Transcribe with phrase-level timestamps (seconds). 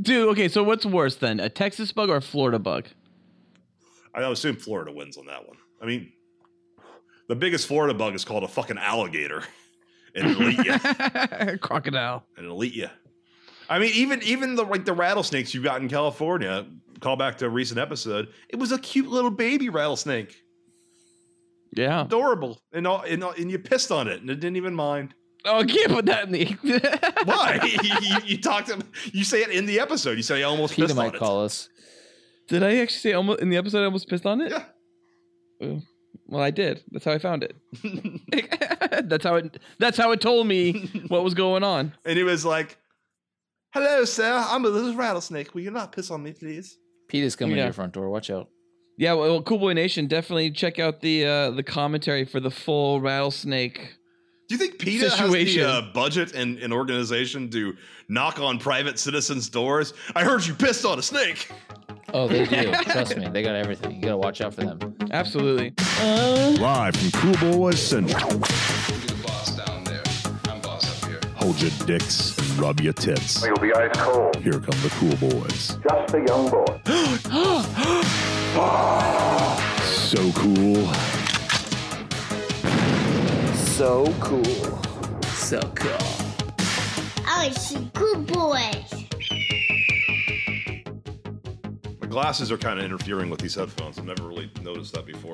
[0.00, 2.86] Dude, okay, so what's worse then, a Texas bug or a Florida bug?
[4.14, 5.56] I assume Florida wins on that one.
[5.82, 6.12] I mean,
[7.28, 9.44] the biggest Florida bug is called a fucking alligator,
[10.14, 11.58] and it'll eat you.
[11.58, 12.24] Crocodile.
[12.36, 12.88] And it'll eat you.
[13.68, 16.66] I mean, even even the like the rattlesnakes you got in California.
[17.00, 18.28] Call back to a recent episode.
[18.50, 20.36] It was a cute little baby rattlesnake,
[21.74, 22.02] Yeah.
[22.04, 25.14] adorable, and all, and, all, and you pissed on it, and it didn't even mind.
[25.44, 26.44] Oh, I can't put that in the.
[27.24, 27.60] Why?
[27.62, 30.16] you, you talked to you say it in the episode.
[30.16, 31.18] You say I almost Peter pissed on might it.
[31.18, 31.68] call us.
[32.48, 33.80] Did I actually say almost in the episode?
[33.82, 34.50] I almost pissed on it.
[34.52, 34.64] Yeah.
[35.62, 35.80] Oh,
[36.26, 36.82] Well, I did.
[36.90, 37.54] That's how I found it.
[39.08, 39.58] that's how it.
[39.78, 41.94] That's how it told me what was going on.
[42.04, 42.76] And he was like,
[43.72, 44.44] "Hello, sir.
[44.48, 45.54] I'm a little rattlesnake.
[45.54, 46.76] Will you not piss on me, please?"
[47.08, 47.62] PETA's coming Yeah.
[47.64, 48.08] to your front door.
[48.10, 48.48] Watch out.
[48.98, 52.50] Yeah, well, well, Cool Boy Nation, definitely check out the uh, the commentary for the
[52.50, 53.94] full rattlesnake.
[54.50, 55.62] Do you think PETA Situation.
[55.62, 57.76] has the uh, budget and, and organization to
[58.08, 59.94] knock on private citizens' doors?
[60.16, 61.52] I heard you pissed on a snake.
[62.12, 62.72] Oh, they do.
[62.82, 63.94] Trust me, they got everything.
[63.94, 64.96] You gotta watch out for them.
[65.12, 65.72] Absolutely.
[66.58, 68.28] Live from Cool Boys Central.
[68.28, 70.02] Be the boss down there.
[70.52, 71.20] I'm boss up here.
[71.36, 73.46] Hold your dicks and rub your tits.
[73.46, 74.34] You'll be ice cold.
[74.34, 75.78] Here come the Cool Boys.
[75.88, 76.80] Just a young boy.
[80.10, 81.19] So cool.
[83.80, 84.44] So cool.
[85.24, 85.96] So cool.
[87.26, 89.06] I see good boys.
[92.02, 93.98] My glasses are kind of interfering with these headphones.
[93.98, 95.32] I've never really noticed that before.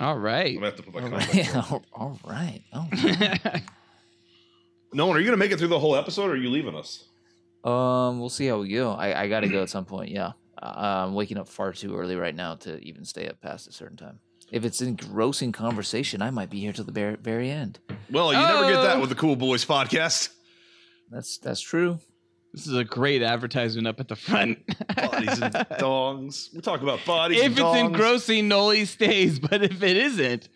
[0.00, 0.48] All right.
[0.48, 1.84] I'm gonna have to put my contacts Yeah, on.
[1.92, 2.60] all right.
[2.72, 2.88] Oh.
[4.92, 7.04] Nolan, are you gonna make it through the whole episode, or are you leaving us?
[7.62, 8.94] Um, we'll see how we go.
[8.94, 10.10] I, I gotta go at some point.
[10.10, 13.68] Yeah, Uh, I'm waking up far too early right now to even stay up past
[13.68, 14.18] a certain time.
[14.50, 17.78] If it's engrossing conversation, I might be here till the very, very end.
[18.10, 19.00] Well, you never get that Oh.
[19.00, 20.30] with the Cool Boys podcast.
[21.10, 21.98] That's that's true.
[22.54, 24.58] This is a great advertisement up at the front.
[24.96, 26.52] Bodies and dongs.
[26.54, 27.38] We talk about bodies.
[27.40, 27.80] if and it's dongs.
[27.86, 29.38] engrossing, Noli stays.
[29.50, 30.48] But if it isn't,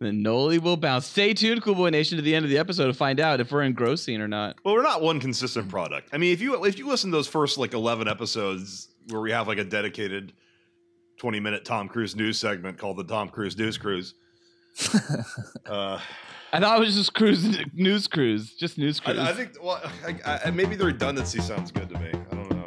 [0.00, 1.06] then Noli will bounce.
[1.06, 3.50] Stay tuned, Cool Boy Nation, to the end of the episode to find out if
[3.50, 4.56] we're engrossing or not.
[4.64, 6.08] Well, we're not one consistent product.
[6.12, 9.32] I mean, if you if you listen to those first like eleven episodes where we
[9.32, 10.32] have like a dedicated
[11.20, 14.14] twenty minute Tom Cruise news segment called the Tom Cruise News Cruise.
[15.66, 16.00] uh,
[16.50, 19.18] I thought it was just cruise news cruise, just news cruise.
[19.18, 19.82] I, I think well,
[20.24, 22.08] I, I, maybe the redundancy sounds good to me.
[22.08, 22.66] I don't know.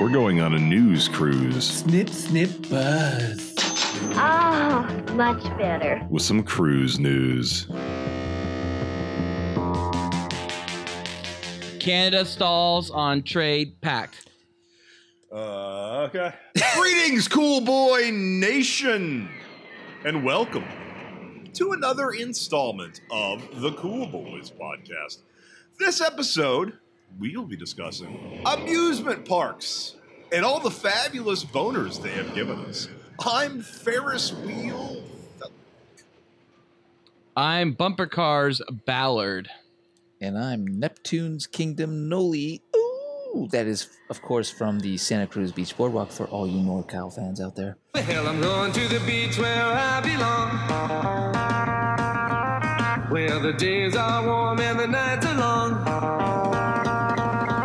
[0.00, 3.54] We're going on a news cruise Snip, snip, buzz.
[4.14, 6.00] Ah, much better.
[6.08, 7.66] with some cruise news.
[11.88, 14.28] Canada stalls on trade pact.
[15.32, 16.34] Uh, okay.
[16.76, 19.26] Greetings, cool boy nation,
[20.04, 20.66] and welcome
[21.54, 25.20] to another installment of the Cool Boys podcast.
[25.78, 26.74] This episode,
[27.18, 29.96] we'll be discussing amusement parks
[30.30, 32.86] and all the fabulous boners they have given us.
[33.24, 35.04] I'm Ferris Wheel.
[37.34, 39.48] I'm Bumper Cars Ballard.
[40.20, 42.60] And I'm Neptune's Kingdom Noli.
[42.76, 47.14] Ooh, that is, of course, from the Santa Cruz Beach Boardwalk for all you NorCal
[47.14, 47.76] fans out there.
[47.94, 50.48] Hell, I'm going to the beach where I belong.
[53.12, 55.84] Where the days are warm and the nights are long.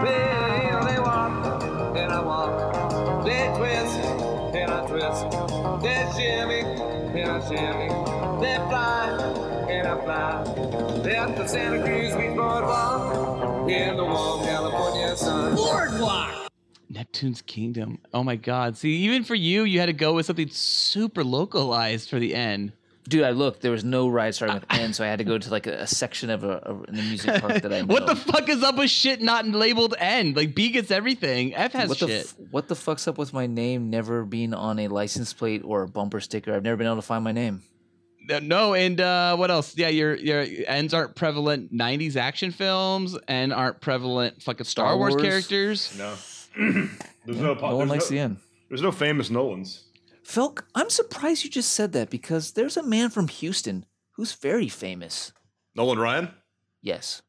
[0.03, 3.25] Well, they walk and I walk.
[3.25, 3.97] They twist
[4.55, 5.31] and I twist.
[5.81, 6.61] They shimmy
[7.19, 7.89] and I shimmy.
[8.41, 10.43] They fly and I fly.
[11.01, 15.57] They're at the Santa Cruz Beach Boardwalk in the warm California sun.
[16.89, 17.99] Neptune's Kingdom.
[18.13, 18.77] Oh my God.
[18.77, 22.73] See, even for you, you had to go with something super localized for the end.
[23.07, 23.61] Dude, I looked.
[23.61, 25.81] There was no ride starting with N, so I had to go to like a,
[25.81, 27.85] a section of a, a in the music park that I know.
[27.93, 30.33] What the fuck is up with shit not labeled N?
[30.33, 31.53] Like B gets everything.
[31.53, 32.25] F has what the shit.
[32.25, 35.83] f- what the fuck's up with my name never being on a license plate or
[35.83, 36.53] a bumper sticker?
[36.55, 37.61] I've never been able to find my name.
[38.41, 39.77] No, and uh, what else?
[39.77, 44.97] Yeah, your your N's aren't prevalent '90s action films and aren't prevalent fucking Star, Star
[44.97, 45.21] Wars, Wars?
[45.21, 45.93] characters.
[45.97, 46.15] No,
[47.25, 47.53] there's no.
[47.55, 48.37] No one likes the N.
[48.69, 49.83] There's no famous Nolans.
[50.25, 54.69] Felk, I'm surprised you just said that because there's a man from Houston who's very
[54.69, 55.33] famous.
[55.75, 56.29] Nolan Ryan.
[56.81, 57.21] Yes.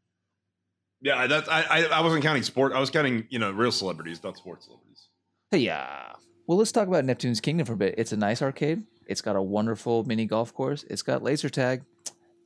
[1.01, 1.85] Yeah, that's I, I.
[1.87, 2.73] I wasn't counting sport.
[2.73, 5.09] I was counting you know real celebrities, not sports celebrities.
[5.51, 6.13] Hey, yeah.
[6.47, 7.95] Well, let's talk about Neptune's Kingdom for a bit.
[7.99, 8.85] It's a nice arcade.
[9.07, 10.85] It's got a wonderful mini golf course.
[10.89, 11.83] It's got laser tag,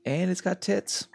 [0.05, 1.07] and it's got tits.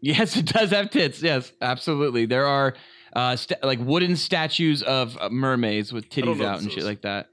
[0.00, 1.22] Yes, it does have tits.
[1.22, 2.26] Yes, absolutely.
[2.26, 2.74] There are
[3.14, 6.84] uh, sta- like wooden statues of uh, mermaids with titties out and this shit is.
[6.84, 7.28] like that.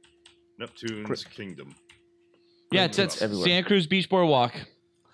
[0.58, 1.76] Neptune's Kingdom.
[2.72, 3.16] Yeah, Great tits.
[3.16, 3.24] stuff.
[3.26, 3.48] everywhere.
[3.48, 4.54] Santa Cruz Beach Boardwalk.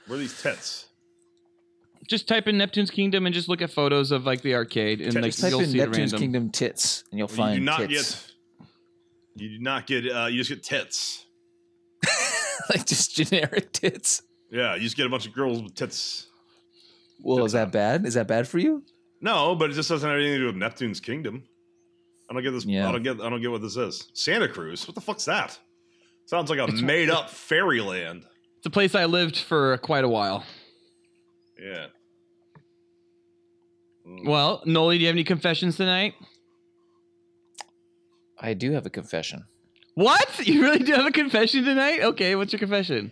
[0.07, 0.87] Where are these tits?
[2.09, 5.13] Just type in Neptune's Kingdom and just look at photos of like the arcade, and
[5.15, 6.19] like Just type you'll in see the Neptune's random.
[6.19, 8.25] Kingdom tits, and you'll You find you do not tits.
[9.35, 9.41] get.
[9.41, 10.11] You do not get.
[10.11, 11.25] Uh, you just get tits.
[12.69, 14.21] like just generic tits.
[14.51, 16.27] Yeah, you just get a bunch of girls with tits.
[17.21, 18.05] Well, is that bad?
[18.05, 18.83] Is that bad for you?
[19.21, 21.43] No, but it just doesn't have anything to do with Neptune's kingdom.
[22.29, 22.65] I don't get this.
[22.65, 22.87] Yeah.
[22.87, 23.19] I don't get.
[23.21, 24.09] I don't get what this is.
[24.13, 24.87] Santa Cruz.
[24.87, 25.57] What the fuck's that?
[26.25, 28.25] Sounds like a made up fairyland.
[28.57, 30.45] It's a place I lived for quite a while.
[31.61, 31.87] Yeah.
[34.07, 34.25] Mm.
[34.27, 36.13] Well, Noli, do you have any confessions tonight?
[38.39, 39.45] I do have a confession.
[39.95, 40.27] What?
[40.45, 42.01] You really do have a confession tonight?
[42.01, 43.11] Okay, what's your confession?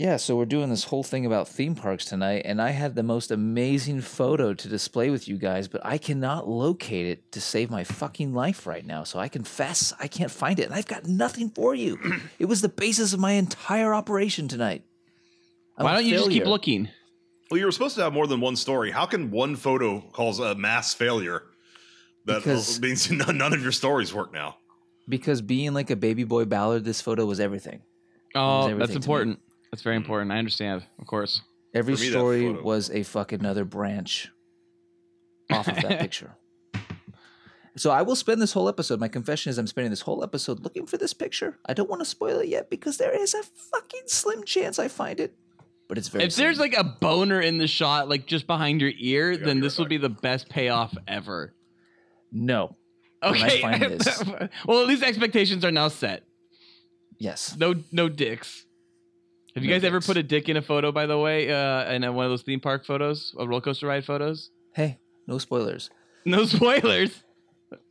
[0.00, 3.02] Yeah, so we're doing this whole thing about theme parks tonight, and I had the
[3.02, 7.70] most amazing photo to display with you guys, but I cannot locate it to save
[7.70, 9.04] my fucking life right now.
[9.04, 11.98] So I confess I can't find it, and I've got nothing for you.
[12.38, 14.84] it was the basis of my entire operation tonight.
[15.76, 16.88] I'm Why don't you just keep looking?
[17.50, 18.90] Well, you were supposed to have more than one story.
[18.92, 21.42] How can one photo cause a mass failure?
[22.24, 24.56] That Because- means none, none of your stories work now.
[25.06, 27.82] Because being like a baby boy Ballard, this photo was everything.
[28.34, 29.40] Oh, everything that's important.
[29.40, 29.49] me.
[29.70, 29.72] Important.
[29.72, 30.04] That's very mm-hmm.
[30.04, 30.32] important.
[30.32, 31.42] I understand, of course.
[31.74, 34.30] Every me, that story photo- was a fucking another branch
[35.50, 36.36] off of that picture.
[37.76, 38.98] So I will spend this whole episode.
[38.98, 41.58] My confession is I'm spending this whole episode looking for this picture.
[41.66, 44.88] I don't want to spoil it yet because there is a fucking slim chance I
[44.88, 45.34] find it.
[45.88, 48.92] But it's very If there's like a boner in the shot, like just behind your
[48.98, 51.54] ear, gotta then be this will be the best payoff ever.
[52.32, 52.76] no.
[53.22, 53.60] I Okay.
[53.60, 54.24] find this-
[54.66, 56.24] well, at least expectations are now set.
[57.18, 57.54] Yes.
[57.56, 58.64] No, no dicks.
[59.54, 60.06] Have you No guys ever dicks.
[60.06, 62.60] put a dick in a photo, by the way, uh, in one of those theme
[62.60, 64.50] park photos, a roller coaster ride photos?
[64.74, 65.90] Hey, no spoilers.
[66.24, 67.22] No spoilers.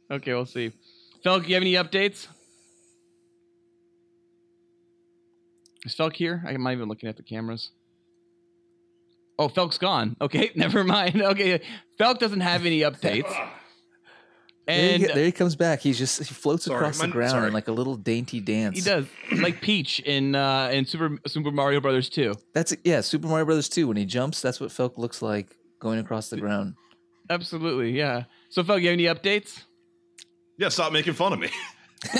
[0.09, 0.71] Okay, we'll see.
[1.25, 2.27] Felk, you have any updates?
[5.85, 6.43] Is Felk here?
[6.45, 7.71] I'm not even looking at the cameras.
[9.37, 10.15] Oh, Felk's gone.
[10.21, 11.21] Okay, never mind.
[11.21, 11.61] Okay,
[11.99, 13.33] Felk doesn't have any updates.
[14.69, 15.79] There, And he, there he comes back.
[15.79, 17.47] He's just he floats Sorry, across the ground sorry.
[17.47, 18.77] in like a little dainty dance.
[18.77, 19.05] he does
[19.37, 22.33] like Peach in uh, in Super Super Mario Brothers 2.
[22.53, 23.87] That's yeah, Super Mario Brothers 2.
[23.87, 26.75] When he jumps, that's what Felk looks like going across the ground.
[27.29, 28.23] Absolutely, yeah.
[28.49, 29.63] So Felk, you have any updates?
[30.57, 31.49] Yeah, stop making fun of me.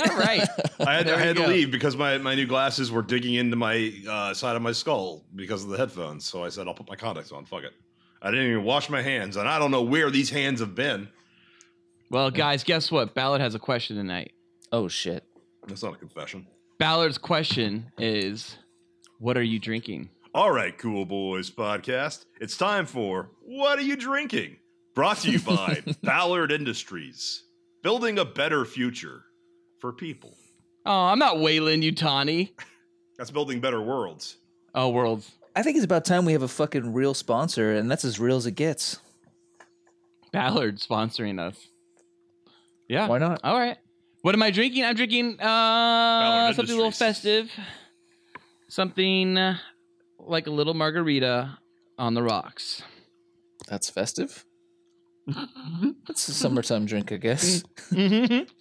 [0.08, 0.46] All right.
[0.80, 3.92] I had, I had to leave because my, my new glasses were digging into my
[4.08, 6.24] uh, side of my skull because of the headphones.
[6.24, 7.44] So I said, I'll put my contacts on.
[7.44, 7.72] Fuck it.
[8.22, 11.08] I didn't even wash my hands, and I don't know where these hands have been.
[12.10, 13.14] Well, guys, guess what?
[13.14, 14.32] Ballard has a question tonight.
[14.72, 15.24] Oh shit.
[15.68, 16.46] That's not a confession.
[16.78, 18.56] Ballard's question is,
[19.18, 22.24] "What are you drinking?" All right, Cool Boys podcast.
[22.40, 24.56] It's time for What Are You Drinking?
[24.94, 27.44] Brought to you by Ballard Industries,
[27.82, 29.24] building a better future
[29.80, 30.36] for people.
[30.86, 32.50] Oh, I'm not Weyland-Yutani.
[33.18, 34.36] That's building better worlds.
[34.74, 35.30] Oh, worlds.
[35.54, 38.36] I think it's about time we have a fucking real sponsor, and that's as real
[38.36, 39.00] as it gets.
[40.32, 41.69] Ballard sponsoring us.
[42.90, 43.06] Yeah.
[43.06, 43.40] Why not?
[43.44, 43.76] All right.
[44.22, 44.84] What am I drinking?
[44.84, 47.48] I'm drinking uh, something a little festive.
[48.68, 49.56] Something uh,
[50.18, 51.56] like a little margarita
[51.98, 52.82] on the rocks.
[53.68, 54.44] That's festive.
[56.06, 57.62] That's a summertime drink, I guess.
[57.92, 58.48] Mhm.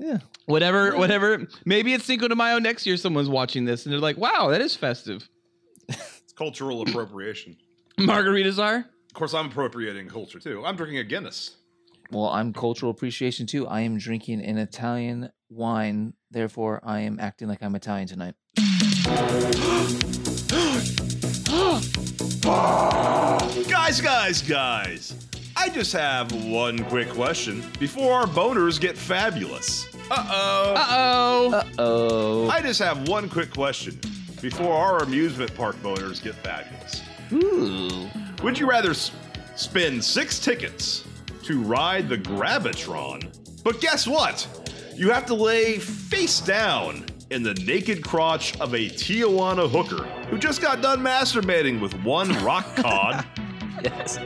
[0.00, 0.18] Yeah.
[0.46, 1.48] whatever, whatever.
[1.64, 2.96] Maybe it's Cinco de Mayo next year.
[2.96, 5.28] Someone's watching this and they're like, "Wow, that is festive."
[5.88, 7.56] It's cultural appropriation.
[7.98, 8.76] Margaritas are.
[8.76, 10.64] Of course, I'm appropriating culture too.
[10.64, 11.56] I'm drinking a Guinness.
[12.10, 13.66] Well, I'm cultural appreciation too.
[13.66, 18.34] I am drinking an Italian wine, therefore I am acting like I'm Italian tonight.
[23.68, 25.14] Guys, guys, guys.
[25.56, 29.86] I just have one quick question before our boners get fabulous.
[30.10, 30.74] Uh oh.
[30.76, 31.52] Uh oh.
[31.54, 32.50] Uh oh.
[32.50, 33.98] I just have one quick question
[34.42, 37.02] before our amusement park boners get fabulous.
[37.32, 38.08] Ooh.
[38.42, 39.10] Would you rather s-
[39.56, 41.04] spend six tickets
[41.48, 43.62] to ride the Gravitron?
[43.64, 44.46] But guess what?
[44.94, 50.36] You have to lay face down in the naked crotch of a Tijuana hooker who
[50.36, 53.24] just got done masturbating with one rock cod,
[53.82, 54.18] Yes.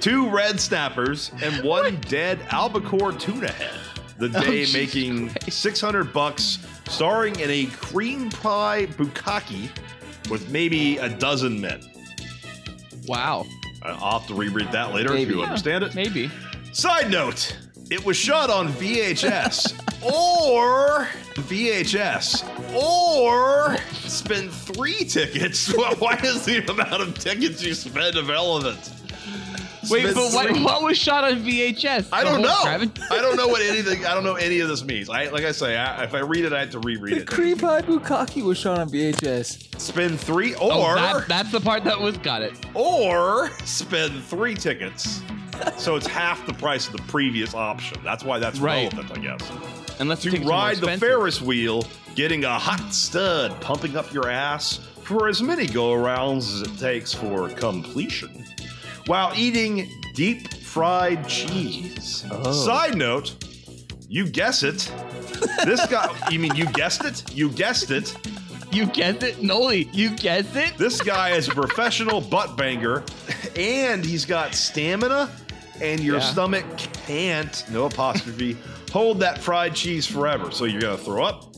[0.00, 3.80] two red snappers, and one dead albacore tuna head.
[4.18, 9.70] The oh, day Jesus making 600 bucks, starring in a cream pie bukkake
[10.30, 11.80] with maybe a dozen men.
[13.06, 13.46] Wow.
[13.82, 15.34] I'll have to reread that later if Maybe.
[15.34, 15.94] you understand it.
[15.94, 16.30] Maybe.
[16.76, 17.56] Side note,
[17.90, 22.44] it was shot on VHS or VHS
[22.76, 25.72] or spend three tickets.
[25.98, 28.92] Why is the amount of tickets you spend irrelevant?
[29.88, 32.10] Wait, Spin but what, what was shot on VHS?
[32.12, 32.50] I don't know.
[32.50, 32.68] whole
[33.10, 34.04] I don't know what anything.
[34.04, 35.08] I don't know any of this means.
[35.08, 37.26] I like I say, I, if I read it, I have to reread The it.
[37.26, 39.80] Creep High Bukkake was shot on VHS.
[39.80, 42.52] Spin three, oh, or Oh, that, that's the part that was got it.
[42.74, 45.22] or spend three tickets.
[45.78, 47.98] So it's half the price of the previous option.
[48.04, 48.92] That's why that's Right.
[48.92, 49.50] relevant, I guess.
[49.98, 50.96] Unless To ride the.
[50.98, 51.84] Ferris wheel,
[52.14, 56.78] getting a hot stud pumping up your ass for as many go arounds as it
[56.78, 58.44] takes for completion,
[59.06, 62.24] while eating deep fried cheese.
[62.30, 62.52] Oh.
[62.52, 63.34] Side note,
[64.08, 64.90] you guess it.
[65.64, 67.22] This guy, you mean you guessed it?
[67.34, 68.14] You guessed it.
[68.72, 69.88] You guessed it, Noli.
[69.92, 70.76] You guessed it.
[70.76, 73.04] This guy is a professional butt banger,
[73.56, 75.30] and he's got stamina,
[75.80, 76.22] and your Yeah.
[76.22, 76.64] stomach
[77.06, 78.56] can't, no apostrophe,
[78.92, 80.50] hold that fried cheese forever.
[80.50, 81.52] So you're gonna throw up.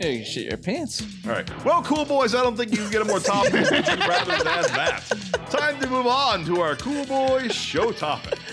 [0.00, 1.06] Yeah, you shit your pants.
[1.24, 1.64] All right.
[1.64, 5.02] Well, cool boys, I don't think you can get a more topical rather than that.
[5.50, 8.38] Time to move on to our cool boys show topic.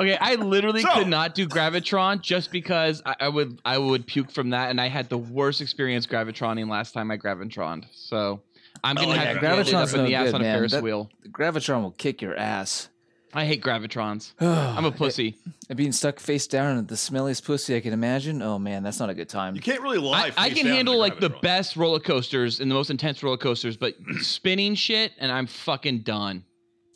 [0.00, 4.06] Okay, I literally So- could not do Gravitron just because I, I would I would
[4.06, 7.84] puke from that, and I had the worst experience Gravitroning last time I Gravitroned.
[7.90, 8.40] So
[8.84, 10.34] I'm gonna Oh, have yeah, to get lit Gravitron's up in the no ass good,
[10.36, 10.56] on a man.
[10.56, 11.10] Ferris That- wheel.
[11.24, 12.88] The Gravitron will kick your ass.
[13.34, 14.32] I hate Gravitrons.
[14.40, 15.36] I'm a pussy.
[15.68, 18.40] And being stuck face down in the smelliest pussy I can imagine.
[18.42, 19.54] Oh man, that's not a good time.
[19.54, 20.32] You can't really lie.
[20.36, 23.36] I, I can down handle like the best roller coasters and the most intense roller
[23.36, 26.44] coasters, but spinning shit and I'm fucking done.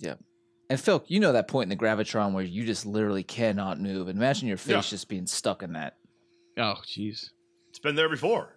[0.00, 0.14] Yeah.
[0.70, 4.08] And Phil, you know that point in the Gravitron where you just literally cannot move.
[4.08, 4.80] And imagine your face Yeah.
[4.80, 5.98] just being stuck in that.
[6.56, 7.28] Oh, jeez.
[7.68, 8.56] It's been there before.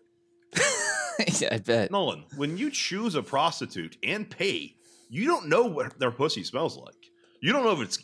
[1.40, 1.92] yeah, I bet.
[1.92, 4.76] Nolan, when you choose a prostitute and pay,
[5.10, 7.05] you don't know what their pussy smells like.
[7.46, 8.00] You don't know if it's.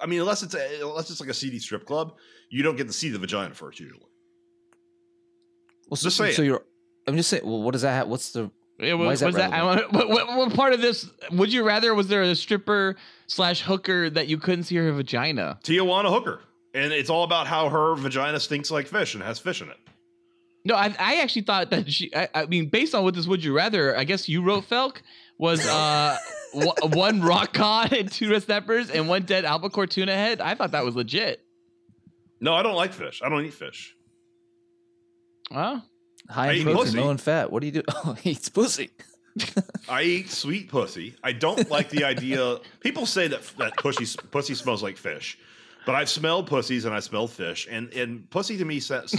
[0.00, 2.14] I mean, unless it's a, unless it's like a CD strip club,
[2.48, 4.06] you don't get to see the vagina first usually.
[5.88, 6.34] Well, so, Just saying.
[6.34, 6.62] so you're.
[7.08, 7.44] I'm just saying.
[7.44, 7.92] Well, what does that?
[7.92, 8.52] Have, what's the?
[8.78, 9.52] Yeah, Why what, is that was that?
[9.52, 11.92] I want, what, what, what part of this would you rather?
[11.92, 12.94] Was there a stripper
[13.26, 15.58] slash hooker that you couldn't see her vagina?
[15.64, 16.40] Tijuana hooker,
[16.72, 19.76] and it's all about how her vagina stinks like fish and has fish in it.
[20.64, 22.14] No, I, I actually thought that she.
[22.14, 24.98] I, I mean, based on what this would you rather, I guess you wrote Felk
[25.40, 26.16] was uh
[26.52, 30.40] w- one rock cod and two red steppers and one dead albacore tuna head.
[30.40, 31.40] I thought that was legit.
[32.40, 33.22] No, I don't like fish.
[33.24, 33.94] I don't eat fish.
[35.50, 35.84] Well,
[36.28, 36.98] High I in eat protein, pussy.
[37.00, 37.50] low in fat.
[37.50, 37.82] What do you do?
[38.04, 38.90] Oh, he eats pussy.
[39.88, 41.14] I eat sweet pussy.
[41.22, 42.58] I don't like the idea.
[42.80, 45.38] People say that that pussy pussy smells like fish,
[45.86, 49.14] but I've smelled pussies and I smelled fish, and and pussy to me says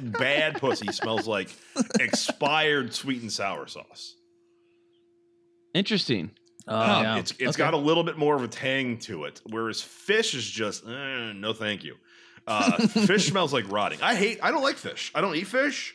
[0.00, 1.50] bad pussy smells like
[1.98, 4.14] expired sweet and sour sauce.
[5.76, 6.30] Interesting.
[6.68, 7.16] Oh, Um, yeah.
[7.18, 7.58] It's it's Okay.
[7.58, 11.32] got a little bit more of a tang to it, whereas fish is just eh,
[11.34, 11.94] no, thank you.
[12.46, 14.00] Uh, fish smells like rotting.
[14.02, 14.38] I hate.
[14.42, 15.12] I don't like fish.
[15.14, 15.94] I don't eat fish.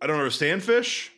[0.00, 1.10] I don't understand fish.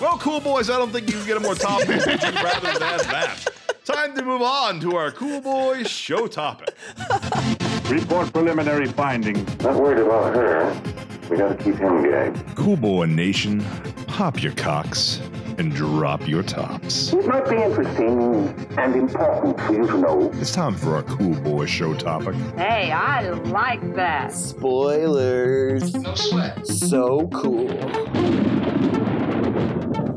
[0.00, 0.68] Well, cool boys.
[0.70, 3.46] I don't think you can get a more topical rather than that.
[3.84, 6.74] Time to move on to our cool boys show topic.
[7.88, 9.46] Report preliminary findings.
[9.60, 10.82] Not worried about her.
[11.30, 12.56] We gotta keep him gagged.
[12.56, 13.64] Cool Boy Nation,
[14.08, 15.20] pop your cocks
[15.58, 17.12] and drop your tops.
[17.12, 20.30] It might be interesting and important for you to know.
[20.34, 22.34] It's time for our Cool Boy show topic.
[22.56, 24.32] Hey, I like that.
[24.32, 25.94] Spoilers.
[25.94, 26.66] No sweat.
[26.66, 27.68] So cool.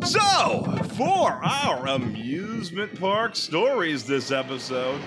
[0.04, 0.64] So,
[0.96, 5.00] for our amusement park stories this episode,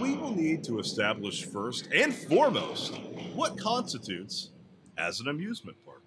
[0.00, 2.94] we will need to establish first and foremost
[3.34, 4.50] what constitutes
[4.98, 6.02] as an amusement park.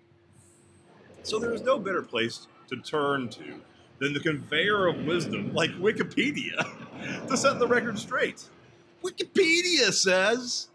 [1.24, 3.62] So, there is no better place to turn to
[4.04, 6.58] than the conveyor of wisdom like Wikipedia
[7.30, 8.44] to set the record straight.
[9.02, 10.68] Wikipedia says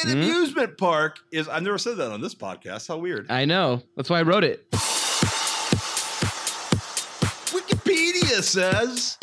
[0.00, 0.18] an Hmm?
[0.22, 2.86] amusement park is, I've never said that on this podcast.
[2.86, 3.28] How weird.
[3.30, 3.82] I know.
[3.96, 4.70] That's why I wrote it.
[7.50, 9.18] Wikipedia says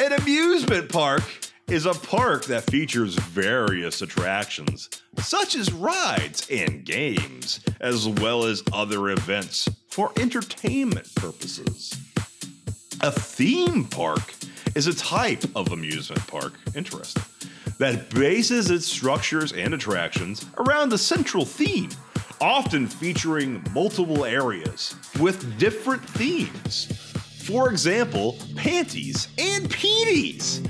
[0.00, 1.22] an amusement park
[1.68, 8.62] is a park that features various attractions, such as rides and games, as well as
[8.72, 11.96] other events for entertainment purposes.
[13.02, 14.34] A theme park
[14.74, 17.22] is a type of amusement park, interesting,
[17.78, 21.90] that bases its structures and attractions around a central theme,
[22.40, 26.86] often featuring multiple areas with different themes.
[27.42, 30.62] For example, panties and peonies.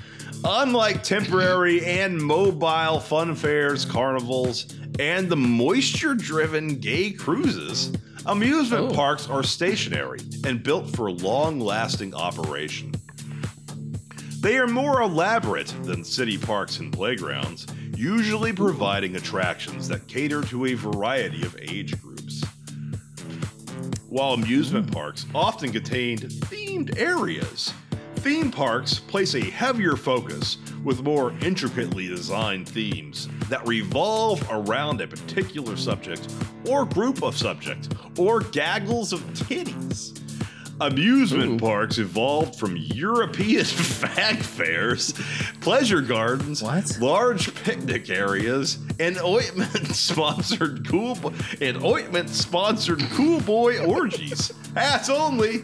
[0.44, 4.66] Unlike temporary and mobile fun fairs, carnivals,
[4.98, 7.92] and the moisture driven gay cruises,
[8.24, 8.94] amusement Oh.
[8.94, 12.92] parks are stationary and built for long lasting operation.
[14.40, 20.66] They are more elaborate than city parks and playgrounds, usually providing attractions that cater to
[20.66, 22.44] a variety of age groups.
[24.08, 24.92] While amusement hmm.
[24.92, 27.72] parks often contained themed areas,
[28.16, 35.06] theme parks place a heavier focus with more intricately designed themes that revolve around a
[35.06, 36.32] particular subject
[36.68, 40.20] or group of subjects or gaggles of titties.
[40.78, 45.14] Amusement parks evolved from European fag fairs,
[45.62, 46.60] pleasure gardens,
[47.00, 54.52] large picnic areas, and ointment-sponsored cool bo- and ointment-sponsored cool boy orgies.
[54.74, 55.60] Hats only,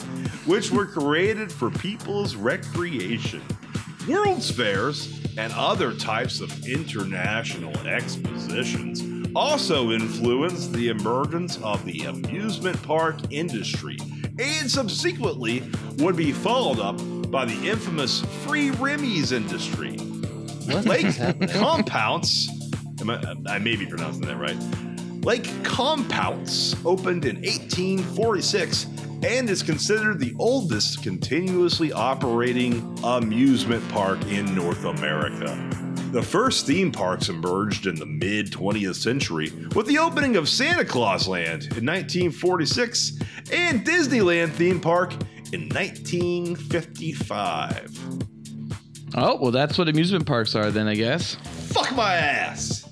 [0.46, 3.42] which were created for people's recreation.
[4.08, 9.02] World's fairs and other types of international expositions
[9.34, 13.96] also influenced the emergence of the amusement park industry
[14.38, 15.62] and subsequently
[15.98, 16.98] would be followed up
[17.30, 19.96] by the infamous free Remy's industry.
[20.66, 21.16] Lake
[21.50, 22.48] Compounce,
[23.08, 24.56] I, I may be pronouncing that right.
[25.24, 28.86] Lake Compounce opened in 1846
[29.24, 35.56] and is considered the oldest continuously operating amusement park in North America.
[36.12, 40.84] The first theme parks emerged in the mid 20th century with the opening of Santa
[40.84, 43.18] Claus Land in 1946
[43.52, 45.14] and Disneyland theme park
[45.52, 47.98] in 1955.
[49.14, 51.34] Oh, well, that's what amusement parks are then, I guess.
[51.34, 52.88] Fuck my ass.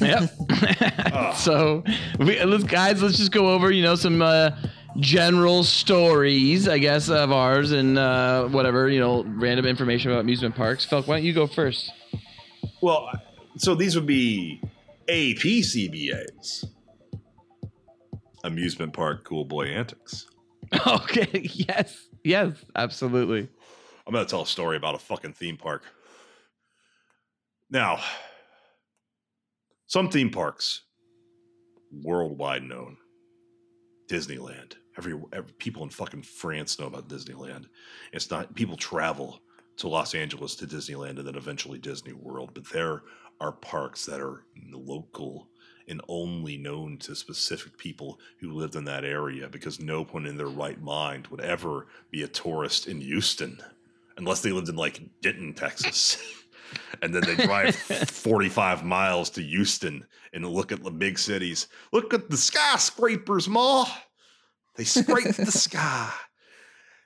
[0.00, 0.30] Yep.
[1.34, 1.82] so,
[2.18, 4.50] we, let's, guys, let's just go over, you know, some uh,
[5.00, 10.54] general stories, I guess, of ours and uh, whatever, you know, random information about amusement
[10.54, 10.86] parks.
[10.86, 11.92] Felk, why don't you go first?
[12.80, 13.10] Well,
[13.56, 14.60] so these would be
[15.08, 16.64] APCBAs.
[18.44, 20.26] Amusement Park Cool Boy Antics.
[20.86, 21.48] Okay.
[21.54, 22.08] Yes.
[22.24, 22.52] Yes.
[22.74, 23.48] Absolutely.
[24.04, 25.84] I'm going to tell a story about a fucking theme park.
[27.70, 28.00] Now,
[29.86, 30.82] some theme parks,
[31.92, 32.96] worldwide known,
[34.10, 34.74] Disneyland.
[34.98, 37.66] Every, every people in fucking France know about Disneyland.
[38.12, 39.40] It's not people travel
[39.76, 43.02] to Los Angeles to Disneyland and then eventually Disney World, but there
[43.40, 45.48] are parks that are local
[45.88, 50.36] and only known to specific people who lived in that area because no one in
[50.36, 53.60] their right mind would ever be a tourist in Houston
[54.16, 56.18] unless they lived in like Denton, Texas.
[57.02, 57.76] and then they drive
[58.08, 61.68] 45 miles to Houston and look at the big cities.
[61.92, 63.86] Look at the skyscrapers, Ma.
[64.76, 66.12] They scrape the sky.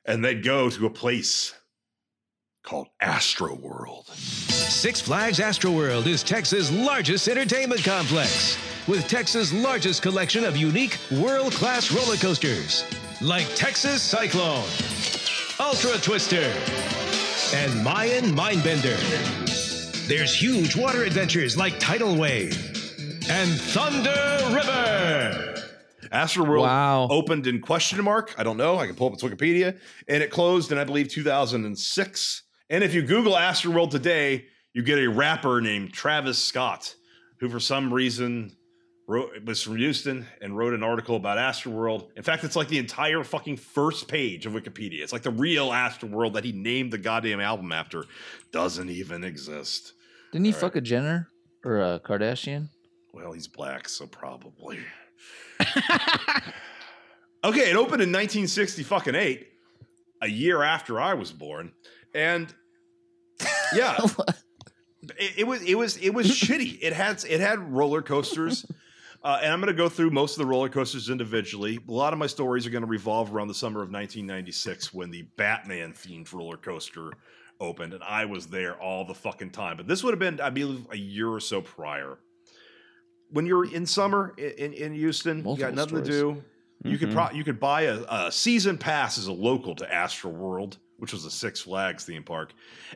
[0.04, 1.54] And they'd go to a place
[2.62, 4.09] called Astro World.
[4.09, 8.56] Six Flags Astroworld is Texas' largest entertainment complex,
[8.88, 12.85] with Texas' largest collection of unique world class roller coasters,
[13.20, 14.64] like Texas Cyclone,
[15.61, 16.52] Ultra Twister,
[17.54, 18.98] and Mayan Mindbender.
[20.09, 22.56] There's huge water adventures like Tidal Wave
[23.28, 25.60] and Thunder River.
[26.11, 28.35] Astro World opened in question mark.
[28.37, 28.79] I don't know.
[28.79, 29.79] I can pull up its Wikipedia.
[30.09, 32.42] And it closed in, I believe, 2006.
[32.68, 36.94] And if you Google Astro World today, you get a rapper named Travis Scott,
[37.38, 38.57] who for some reason
[39.09, 42.11] wrote, was from Houston and wrote an article about Astro World.
[42.16, 45.01] In fact, it's like the entire fucking first page of Wikipedia.
[45.01, 48.05] It's like the real Astro World that he named the goddamn album after
[48.53, 49.94] doesn't even exist.
[50.33, 50.61] Didn't he All right.
[50.61, 51.29] fuck a Jenner
[51.64, 52.68] or a Kardashian?
[53.12, 54.79] Well, he's black, so probably.
[57.44, 59.49] okay, it opened in 1960 fucking eight,
[60.23, 61.73] a year after I was born,
[62.14, 62.53] and
[63.75, 63.99] yeah,
[65.18, 66.79] it, it was it was it was shitty.
[66.83, 68.66] It had it had roller coasters.
[69.23, 71.79] Uh, and I'm going to go through most of the roller coasters individually.
[71.87, 75.11] A lot of my stories are going to revolve around the summer of 1996 when
[75.11, 77.12] the Batman themed roller coaster
[77.61, 79.77] opened, and I was there all the fucking time.
[79.77, 82.18] But this would have been, I believe, a year or so prior.
[83.33, 86.37] When you're in summer in, in, Houston, you got Multiple nothing to stories.
[86.83, 86.88] do.
[86.90, 87.14] You could Mhm.
[87.14, 91.12] pro- you could buy a, a season pass as a local to Astro World, which
[91.12, 92.53] was a Six Flags theme park,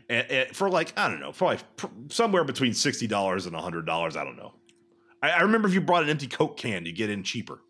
[0.08, 3.84] and, and for like I don't know, probably pr- somewhere between sixty dollars and hundred
[3.86, 4.16] dollars.
[4.16, 4.54] I don't know.
[5.22, 7.60] I, I remember if you brought an empty Coke can, you get in cheaper.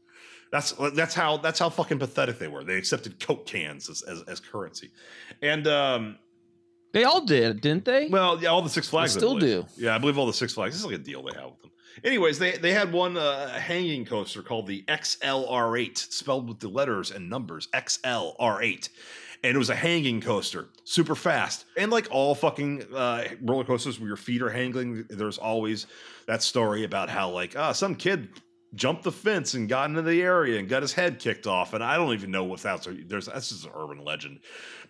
[0.53, 2.63] That's that's how that's how fucking pathetic they were.
[2.63, 4.93] They accepted Coke cans as as, as currency,
[5.43, 6.17] and um,
[6.93, 8.07] They all did, didn't they?
[8.09, 9.67] well, yeah, all the Six Flags I still do.
[9.77, 10.75] Yeah, I believe all the Six Flags.
[10.75, 11.71] This is like a deal they have with them.
[12.03, 17.11] Anyways, they they had one uh, hanging coaster called the XLR8, spelled with the letters
[17.11, 18.89] and numbers XLR8.
[19.43, 21.67] And it was a hanging coaster, super fast.
[21.77, 25.87] And like all fucking uh, roller coasters where your feet are hanging, there's always
[26.27, 28.31] that story about how, like, ah, some kid
[28.75, 31.75] jumped the fence and got into the area and got his head kicked off.
[31.75, 34.41] And I don't even know if that's there's that's just an urban legend.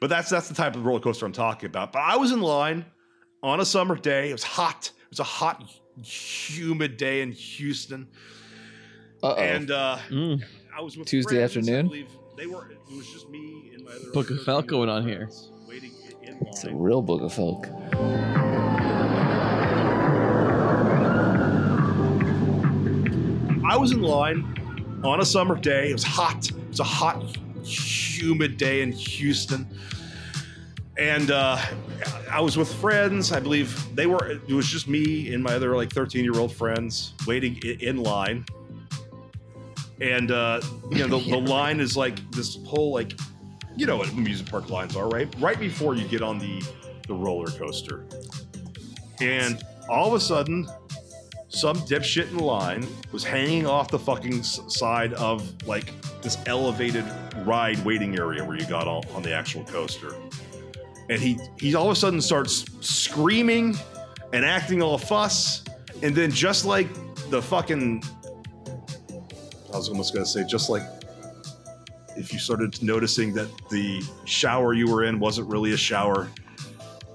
[0.01, 1.93] But that's that's the type of roller coaster I'm talking about.
[1.93, 2.85] But I was in line
[3.43, 4.31] on a summer day.
[4.31, 4.91] It was hot.
[5.05, 5.63] It was a hot,
[6.03, 8.09] humid day in Houston.
[9.23, 9.37] Uh-oh.
[9.37, 10.43] And uh, mm.
[10.77, 11.91] I was with Tuesday friends, afternoon.
[11.93, 12.71] I they were.
[12.71, 15.31] It was just me and my other book of Felk going on here.
[16.47, 17.71] It's a real book of Felk.
[23.67, 25.91] I was in line on a summer day.
[25.91, 26.51] It was hot.
[26.51, 29.67] It was a hot, humid day in Houston.
[30.97, 31.59] And uh,
[32.31, 33.33] I was with friends.
[33.33, 36.53] I believe they were, it was just me and my other like 13 year old
[36.53, 38.45] friends waiting in line.
[40.01, 43.15] And, uh, you know, the, the line is like this whole, like,
[43.77, 45.33] you know what amusement park lines are, right?
[45.39, 46.63] Right before you get on the,
[47.09, 48.05] the roller coaster.
[49.21, 50.69] And all of a sudden,
[51.49, 57.05] some dipshit in line was hanging off the fucking side of like this elevated
[57.45, 60.15] ride waiting area where you got on, on the actual coaster.
[61.09, 63.77] And he he all of a sudden starts screaming
[64.33, 65.65] and acting all a fuss.
[66.03, 66.89] And then just like
[67.31, 68.03] the fucking
[69.73, 70.83] I was almost gonna say just like
[72.17, 76.31] if you started noticing that the shower you were in wasn't really a shower,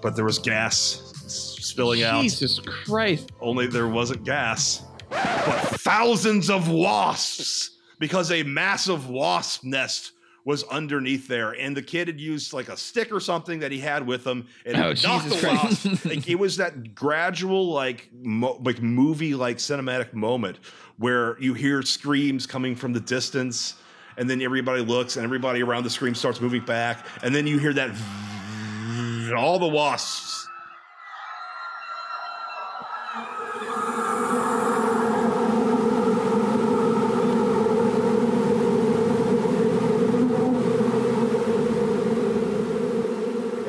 [0.01, 2.21] but there was gas spilling out.
[2.21, 3.31] Jesus Christ.
[3.39, 10.13] Only there wasn't gas, but thousands of wasps because a massive wasp nest
[10.49, 13.77] was underneath there, and the kid had used like a stick or something that he
[13.77, 18.09] had with him, and Oh, it knocked Jesus the like it was that gradual, like
[18.19, 20.57] mo- like movie like cinematic moment
[20.97, 23.75] where you hear screams coming from the distance.
[24.17, 27.59] And then everybody looks, and everybody around the scream starts moving back, and then you
[27.59, 30.47] hear that, and all the wasps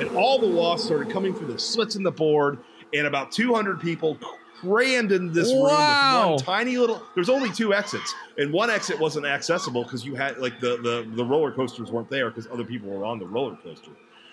[0.01, 2.59] and all the wasps started coming through the slits in the board,
[2.95, 4.17] and about 200 people
[4.61, 6.31] crammed in this room Wow.
[6.35, 7.03] with one tiny little.
[7.17, 11.11] There's only two exits, and one exit wasn't accessible because you had like the the
[11.17, 13.91] the roller coasters weren't there because other people were on the roller coaster.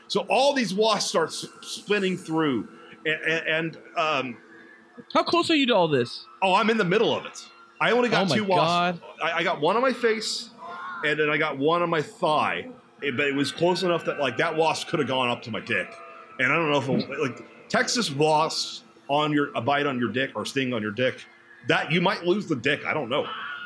[0.08, 2.68] So all these wasps start spinning through,
[3.06, 4.38] and, and, um,
[5.14, 6.26] How close are you to all this?
[6.44, 7.44] Oh, I'm in the middle of it.
[7.82, 9.02] I only got Oh my two wasps.
[9.24, 10.52] I, I got one on my face,
[11.04, 12.70] and then I got one on my thigh.
[13.02, 15.52] It- but it was close enough that like that wasp could have gone up to
[15.52, 15.88] my dick.
[16.40, 20.12] And I don't know if it, like Texas wasps on your a bite on your
[20.12, 21.26] dick or sting on your dick,
[21.68, 22.86] that you might lose the dick.
[22.86, 23.26] I don't know.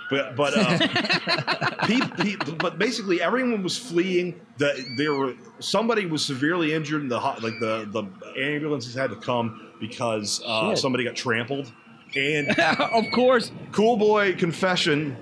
[0.09, 0.77] But but uh,
[1.87, 4.39] pe- pe- but basically everyone was fleeing.
[4.57, 8.03] The there were somebody was severely injured, and the hot, like the the
[8.41, 11.71] ambulances had to come because uh, somebody got trampled.
[12.15, 15.15] And of course, cool boy confession.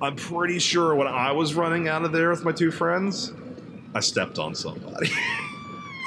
[0.00, 3.32] I'm pretty sure when I was running out of there with my two friends,
[3.94, 5.10] I stepped on somebody.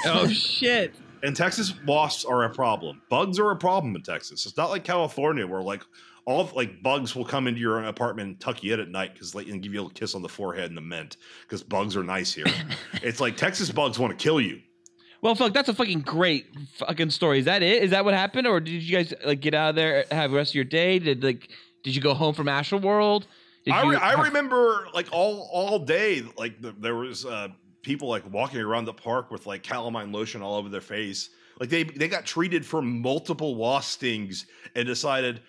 [0.03, 0.95] Oh shit.
[1.21, 3.03] And Texas wasps are a problem.
[3.09, 4.47] Bugs are a problem in Texas.
[4.47, 5.83] It's not like California where like
[6.25, 9.35] all like bugs will come into your apartment and tuck you in at night because
[9.35, 12.03] like and give you a kiss on the forehead and the mint because bugs are
[12.03, 12.47] nice here.
[13.03, 14.59] it's like Texas bugs want to kill you.
[15.21, 17.37] Well, fuck, that's a fucking great fucking story.
[17.37, 17.83] Is that it?
[17.83, 20.37] Is that what happened, or did you guys like get out of there, have the
[20.37, 20.97] rest of your day?
[20.97, 21.49] Did like,
[21.83, 23.27] did you go home from Astro World?
[23.65, 27.49] Did I, re- I have- remember like all all day like the, there was uh,
[27.81, 31.29] people like walking around the park with like calamine lotion all over their face.
[31.59, 35.41] Like they they got treated for multiple wasp stings and decided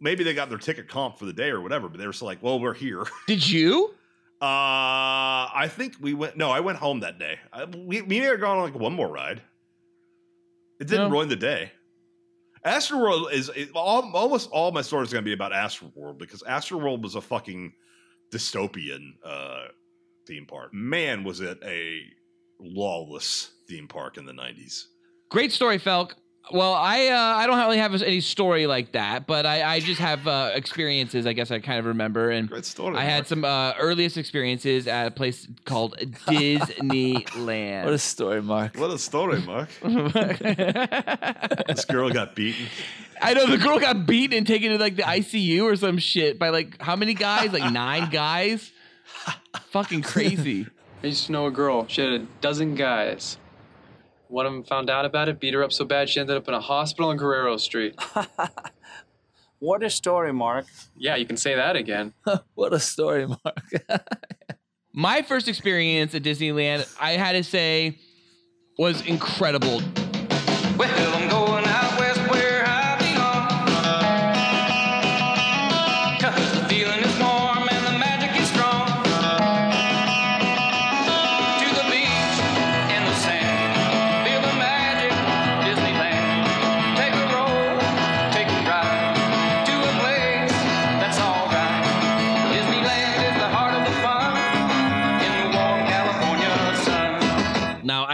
[0.00, 1.88] maybe they got their ticket comp for the day or whatever.
[1.88, 3.04] But they were still like, well, we're here.
[3.26, 3.94] Did you?
[4.42, 6.36] Uh, I think we went.
[6.36, 7.38] No, I went home that day.
[7.52, 9.42] I, we we may have gone on like one more ride.
[10.80, 11.10] It didn't No.
[11.10, 11.72] ruin the day.
[12.64, 17.14] Astroworld is all, almost all my stories going to be about Astroworld because Astroworld was
[17.14, 17.72] a fucking
[18.32, 19.66] dystopian uh,
[20.30, 20.72] theme park.
[20.72, 22.02] Man, was it a
[22.60, 24.88] lawless theme park in the nineties.
[25.28, 26.12] Great story, Felk.
[26.52, 30.00] Well, I uh, I don't really have any story like that, but I, I just
[30.00, 31.24] have uh, experiences.
[31.26, 32.96] I guess I kind of remember, and Great story.
[32.96, 37.84] I had some uh, earliest experiences at a place called Disneyland.
[37.84, 38.76] What a story, Mark.
[38.76, 39.68] What a story, Mark.
[41.68, 42.66] this girl got beaten.
[43.22, 46.38] I know the girl got beaten and taken to like the ICU or some shit
[46.38, 47.52] by like how many guys?
[47.52, 48.72] Like nine guys.
[49.70, 50.66] Fucking crazy.
[51.02, 51.86] I used to know a girl.
[51.88, 53.38] She had a dozen guys.
[54.28, 56.46] One of them found out about it, beat her up so bad she ended up
[56.46, 57.98] in a hospital on Guerrero Street.
[59.60, 60.64] What a story, Mark.
[60.96, 62.14] Yeah, you can say that again.
[62.54, 64.02] what a story, Mark.
[64.94, 67.98] My first experience at Disneyland, I had to say,
[68.78, 69.82] was incredible.
[70.78, 71.19] Well,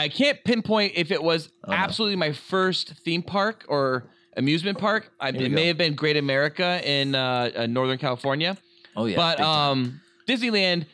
[0.07, 4.05] I can't pinpoint if it was absolutely my first theme park or
[4.37, 5.11] amusement park.
[5.19, 5.67] I, it may go.
[5.67, 8.57] have been Great America in uh, uh, Northern California.
[8.95, 9.17] Oh yeah.
[9.17, 10.87] but um, Disneyland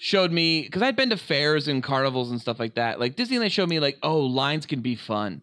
[0.00, 2.98] showed me because I'd been to fairs and carnivals and stuff like that.
[2.98, 5.42] Like Disneyland showed me like, oh, lines can be fun.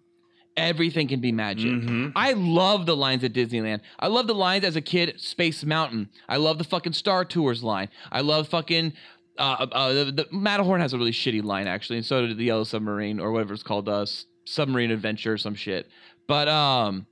[0.57, 1.71] Everything can be magic.
[1.71, 2.09] Mm-hmm.
[2.13, 3.79] I love the lines at Disneyland.
[3.99, 5.15] I love the lines as a kid.
[5.17, 6.09] Space Mountain.
[6.27, 7.87] I love the fucking Star Tours line.
[8.11, 8.91] I love fucking.
[9.37, 12.45] Uh, uh, the, the Matterhorn has a really shitty line actually, and so did the
[12.45, 14.05] Yellow Submarine or whatever it's called, uh,
[14.45, 15.87] Submarine Adventure or some shit.
[16.27, 17.07] But um,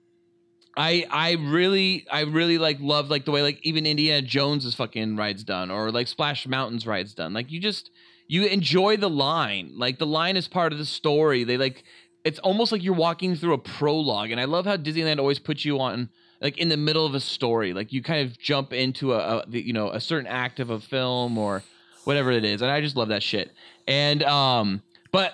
[0.78, 5.18] I I really I really like love like the way like even Indiana Jones's fucking
[5.18, 7.34] rides done or like Splash Mountain's rides done.
[7.34, 7.92] Like you just
[8.28, 9.74] you enjoy the line.
[9.76, 11.44] Like the line is part of the story.
[11.44, 11.84] They like
[12.24, 14.32] it's almost like you're walking through a prologue.
[14.32, 17.20] And I love how Disneyland always puts you on like in the middle of a
[17.20, 17.74] story.
[17.74, 20.80] Like you kind of jump into a, a you know a certain act of a
[20.80, 21.64] film or
[22.12, 22.62] whatever it is.
[22.62, 23.52] And I just love that shit.
[23.88, 25.34] And um but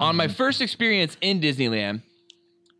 [0.00, 2.02] on my first experience in Disneyland,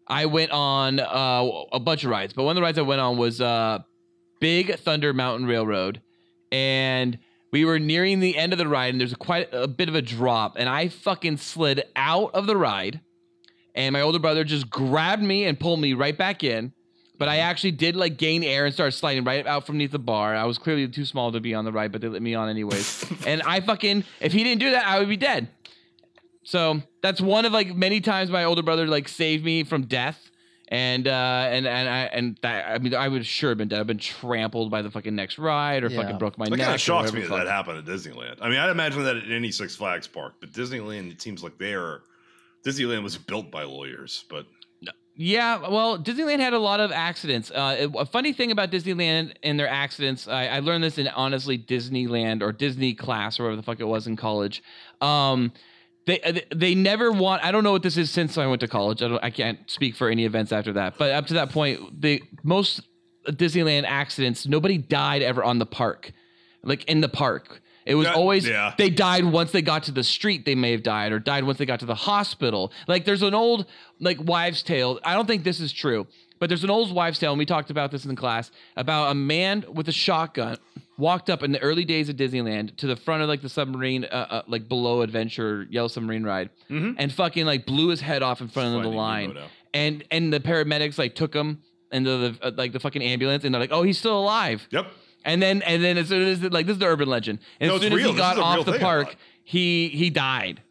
[0.09, 3.00] I went on uh, a bunch of rides, but one of the rides I went
[3.00, 3.78] on was uh,
[4.40, 6.02] Big Thunder Mountain Railroad,
[6.50, 7.18] and
[7.52, 9.94] we were nearing the end of the ride, and there's a quite a bit of
[9.94, 13.00] a drop, and I fucking slid out of the ride,
[13.74, 16.72] and my older brother just grabbed me and pulled me right back in.
[17.22, 20.00] But I actually did like gain air and started sliding right out from beneath the
[20.00, 20.35] bar.
[20.35, 22.48] I was clearly too small to be on the ride, but they let me on
[22.48, 23.04] anyways.
[23.26, 25.46] and I fucking, if he didn't do that, I would be dead.
[26.42, 30.18] So that's one of like many times my older brother like saved me from death.
[30.66, 31.11] And uh
[31.50, 33.78] and and I and that I mean I would sure have been dead.
[33.78, 36.02] I've been trampled by the fucking next ride or Yeah.
[36.02, 36.58] fucking broke my That neck.
[36.61, 38.38] kind or of shocks me that that happened at Disneyland.
[38.40, 41.56] I mean, I'd imagine that at any Six Flags park, but Disneyland, it seems like
[41.58, 42.00] they're
[42.64, 44.46] Disneyland was built by lawyers, but
[45.14, 47.51] Yeah, well, Disneyland had a lot of accidents.
[47.51, 51.59] Uh, a funny thing about Disneyland and their accidents, I, I learned this in honestly
[51.59, 54.62] Disneyland or Disney class or whatever the fuck it was in college.
[55.03, 55.53] Um,
[56.07, 57.44] they they- they never want.
[57.44, 59.03] I don't know what this is since I went to college.
[59.03, 59.22] I don't.
[59.22, 60.94] I can't speak for any events after that.
[60.98, 62.81] But up to that point, the most
[63.29, 66.11] Disneyland accidents, nobody died ever on the park,
[66.64, 67.61] like in the park.
[67.84, 68.74] It was That- always yeah.
[68.78, 70.44] they died once they got to the street.
[70.44, 72.72] They may have died, or died once they got to the hospital.
[72.86, 73.66] Like there's an old
[74.00, 75.00] like wives' tale.
[75.04, 76.06] I don't think this is true,
[76.38, 79.14] but there's an old wives' tale, and we talked about this in class about a
[79.14, 80.58] man with a shotgun
[80.98, 84.04] walked up in the early days of Disneyland to the front of like the submarine,
[84.04, 88.40] uh, uh, like below Adventure Yellow Submarine ride, and fucking like blew his head off
[88.40, 89.36] in front of the line,
[89.74, 93.52] and and the paramedics like took him into the uh, like the fucking ambulance, and
[93.54, 94.66] they're like, oh, he's still alive.
[94.70, 94.86] Yep.
[95.24, 97.38] And then and then as soon as like this is the urban legend.
[97.61, 98.06] And No, as it's soon as real.
[98.08, 99.16] he This got is a real off the thing, I park, thought.
[99.44, 100.62] he he died.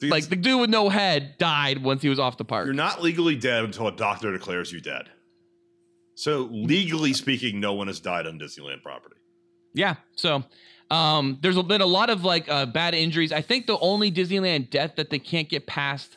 [0.00, 2.64] These- like the dude with no head died once he was off the park.
[2.66, 5.10] you're not legally dead until a doctor declares you dead.
[6.14, 9.16] So legally speaking, no one has died on Disneyland property.
[9.72, 9.96] Yeah.
[10.16, 10.44] So
[10.90, 13.32] um, there's been a lot of like uh, bad injuries.
[13.32, 16.16] I think the only Disneyland death that they can't get past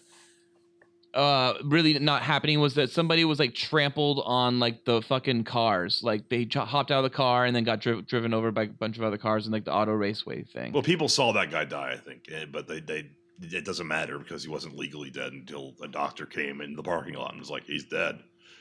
[1.13, 6.02] uh really not happening was that somebody was like trampled on like the fucking cars
[6.04, 8.63] like they ch- hopped out of the car and then got dri- driven over by
[8.63, 11.52] a bunch of other cars in like the auto raceway thing Well, people saw that
[11.52, 13.10] guy die, I think, eh, but they they
[13.41, 17.15] it doesn't matter because he wasn't legally dead until a doctor came in the parking
[17.15, 18.19] lot and was like, "He's dead."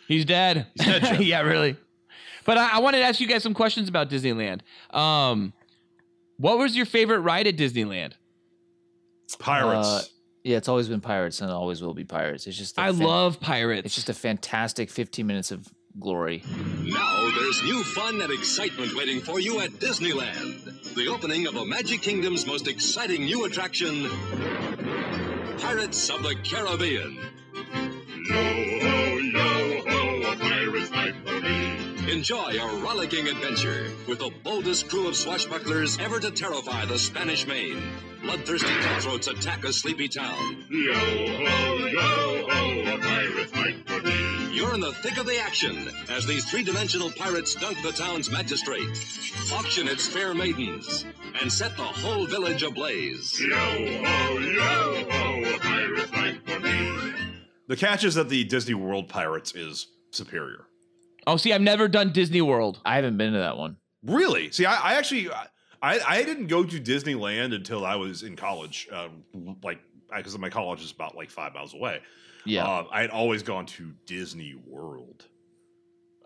[0.08, 0.66] He's dead.
[0.74, 1.76] He's dead, yeah, really.
[2.44, 4.60] But I, I wanted to ask you guys some questions about Disneyland.
[4.90, 5.52] Um,
[6.38, 8.14] what was your favorite ride at Disneyland?
[9.38, 9.86] Pirates.
[9.88, 10.02] Uh,
[10.44, 12.46] yeah, it's always been pirates and it always will be pirates.
[12.46, 13.86] It's just I fan- love pirates.
[13.86, 15.68] It's just a fantastic 15 minutes of
[16.00, 16.42] glory.
[16.82, 20.94] Now there's new fun and excitement waiting for you at Disneyland.
[20.94, 24.08] The opening of a Magic Kingdom's most exciting new attraction,
[25.58, 27.18] Pirates of the Caribbean.
[32.12, 37.46] Enjoy a rollicking adventure with the boldest crew of swashbucklers ever to terrify the Spanish
[37.46, 37.82] Main.
[38.20, 40.62] Bloodthirsty cutthroats attack a sleepy town.
[40.68, 44.50] Yo ho, yo ho, a pirate might for thee.
[44.52, 48.90] You're in the thick of the action as these three-dimensional pirates dunk the town's magistrate,
[49.50, 51.06] auction its fair maidens,
[51.40, 53.40] and set the whole village ablaze.
[53.40, 56.92] Yo ho, yo ho, a pirate might for thee.
[57.68, 60.66] The catch is that the Disney World Pirates is superior.
[61.26, 62.80] Oh, see, I've never done Disney World.
[62.84, 63.76] I haven't been to that one.
[64.04, 64.50] Really?
[64.50, 68.88] See, I, I actually, I, I didn't go to Disneyland until I was in college.
[68.92, 69.08] Uh,
[69.62, 69.80] like,
[70.16, 72.00] because my college is about like five miles away.
[72.44, 72.66] Yeah.
[72.66, 75.26] Uh, I had always gone to Disney World,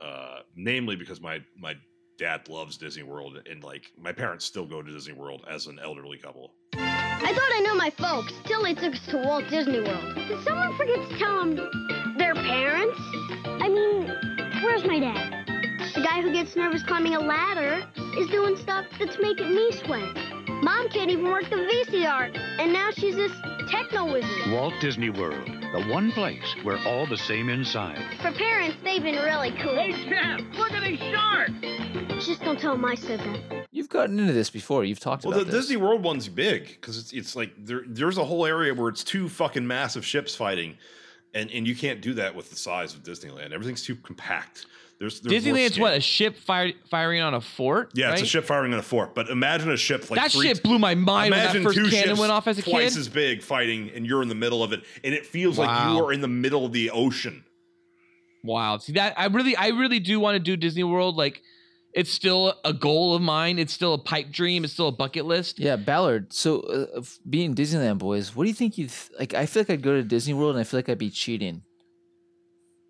[0.03, 1.75] uh, namely because my my
[2.19, 5.79] dad loves Disney World, and like my parents still go to Disney World as an
[5.79, 6.55] elderly couple.
[6.75, 10.15] I thought I knew my folks till they took us to Walt Disney World.
[10.15, 12.99] Did someone forget to tell them their parents?
[13.45, 14.07] I mean,
[14.67, 15.47] where's my dad?
[15.95, 17.87] The guy who gets nervous climbing a ladder
[18.19, 20.15] is doing stuff that's making me sweat.
[20.61, 23.31] Mom can't even work the VCR, and now she's this
[23.71, 24.51] techno wizard.
[24.51, 28.03] Walt Disney World, the one place where all the same inside.
[28.21, 29.77] For parents, they've been really cool.
[29.77, 32.27] Hey, Jeff, look at these sharks!
[32.27, 33.41] Just don't tell my I said that.
[33.51, 34.85] You've you've gotten into this before.
[34.85, 35.37] You've talked about it.
[35.37, 35.67] Well, the this.
[35.67, 39.05] Disney World one's big because it's it's like there, there's a whole area where it's
[39.05, 40.77] two fucking massive ships fighting,
[41.35, 43.53] and and you can't do that with the size of Disneyland.
[43.53, 44.67] Everything's too compact.
[44.99, 47.91] There's, there's Disneyland's what a ship fire, firing on a fort.
[47.95, 49.15] Yeah, it's a ship firing on a fort.
[49.15, 51.77] But imagine a ship like that three- shit blew my mind when that Imagine first
[51.77, 53.01] two cannon ships went off as a twice kid.
[53.01, 56.03] as big fighting, and you're in the middle of it, and it feels like you
[56.03, 57.45] are in the middle of the ocean.
[58.43, 58.79] Wow.
[58.79, 61.17] See that I really I really do want to do Disney World.
[61.17, 61.43] Like
[61.97, 63.59] it's still a goal of mine.
[63.59, 64.63] It's still a pipe dream.
[64.63, 65.59] It's still a bucket list.
[65.59, 66.33] Yeah, Ballard.
[66.33, 69.35] So, uh, being Disneyland boys, what do you think you th- like?
[69.35, 71.63] I feel like I'd go to Disney World and I feel like I'd be cheating.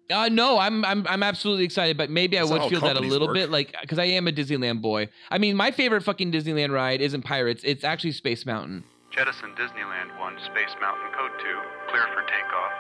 [0.09, 3.01] Uh no, I'm I'm I'm absolutely excited, but maybe That's I would feel that a
[3.01, 3.35] little work.
[3.35, 5.09] bit, like because I am a Disneyland boy.
[5.31, 7.63] I mean, my favorite fucking Disneyland ride isn't Pirates.
[7.65, 8.85] It's actually Space Mountain.
[9.11, 11.47] Jettison Disneyland 1, Space Mountain Code 2,
[11.91, 12.73] clear for takeoff.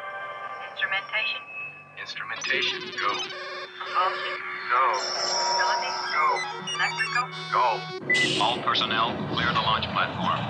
[0.71, 1.41] Instrumentation.
[1.99, 3.11] Instrumentation, go.
[3.79, 4.39] Propulsion.
[4.71, 4.95] Go.
[4.99, 5.93] Facility.
[6.13, 6.27] Go.
[6.75, 7.29] Electrical.
[7.53, 8.43] Go.
[8.43, 10.41] All personnel, clear the launch platform.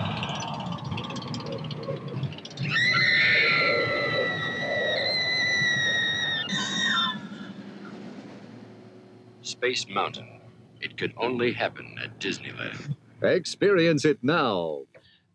[9.42, 10.40] Space Mountain.
[10.80, 12.96] It could only happen at Disneyland.
[13.22, 14.82] Experience it now.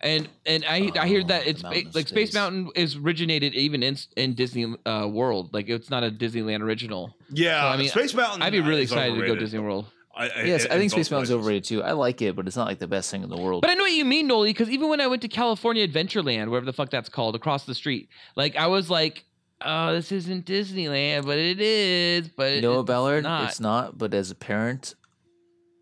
[0.03, 3.83] And and I I hear that it's Mountain ba- like Space Mountain is originated even
[3.83, 5.53] in in Disney uh, World.
[5.53, 7.15] Like it's not a Disneyland original.
[7.29, 9.39] Yeah, So, I mean, Space Mountain I'd be really is excited to go overrated.
[9.39, 9.85] Disney World.
[10.13, 11.31] I, I, yes, I think both Space Mountain's places.
[11.31, 11.83] overrated too.
[11.83, 13.61] I like it, but it's not like the best thing in the world.
[13.61, 16.49] But I know what you mean, Noli, because even when I went to California Adventureland,
[16.49, 19.23] wherever the fuck that's called, across the street, like I was like,
[19.61, 22.27] oh, this isn't Disneyland, but it is.
[22.27, 23.23] But you know what, it's Ballard?
[23.23, 23.49] not.
[23.49, 23.97] It's not.
[23.97, 24.95] But as a parent,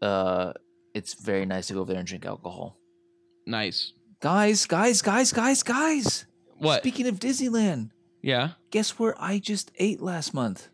[0.01, 0.53] uh,
[0.93, 2.77] it's very nice to go over there and drink alcohol.
[3.47, 3.93] nice.
[4.21, 6.25] Guys, guys, guys, guys, guys.
[6.58, 6.82] What?
[6.82, 8.51] Speaking of Disneyland, Yeah.
[8.69, 10.67] guess where I just ate last month?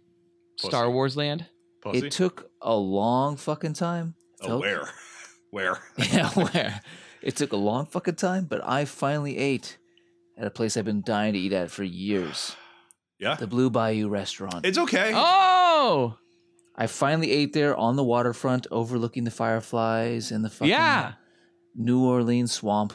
[0.58, 1.46] Star Wars Land.
[1.84, 2.08] Pussy?
[2.08, 4.16] It took a long fucking time.
[4.42, 4.60] Oh, Felk.
[4.62, 4.90] where?
[5.52, 5.80] Where?
[5.98, 6.82] Yeah, where?
[7.22, 9.78] It took a long fucking time, but I finally ate
[10.38, 12.56] at a place I've been dying to eat at for years.
[13.18, 13.36] Yeah.
[13.36, 14.66] The Blue Bayou restaurant.
[14.66, 15.14] It's okay.
[15.16, 16.18] Oh.
[16.76, 21.14] I finally ate there on the waterfront, overlooking the fireflies and the fucking Yeah.
[21.74, 22.92] New Orleans swamp.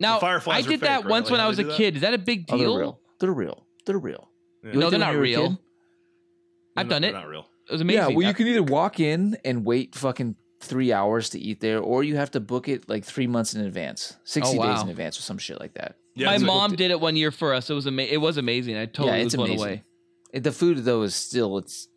[0.00, 1.06] Now fireflies I did fake, that right?
[1.10, 1.96] once Like when how I was a kid.
[1.96, 2.70] Is that a big Oh, deal?
[2.72, 3.00] they're real.
[3.20, 3.66] They're real.
[3.86, 4.30] They're real.
[4.62, 4.72] Yeah.
[4.72, 5.48] You No, they're not you were a real.
[5.48, 5.58] kid?
[6.76, 7.12] I've They're done not- it.
[7.12, 7.46] They're not real.
[7.68, 8.00] It was amazing.
[8.10, 11.60] Yeah, well, I- you can either walk in and wait fucking three hours to eat
[11.60, 14.70] there, or you have to book it like three months in advance, sixty oh, days
[14.70, 14.82] Oh, wow.
[14.84, 15.96] in advance, or some shit like that.
[16.14, 17.68] Yeah, my mom did it one year for us.
[17.70, 18.76] It was ama- It was amazing.
[18.76, 19.66] I totally yeah, was it's blown amazing.
[19.66, 19.82] away.
[20.32, 21.88] It- The food though is still it's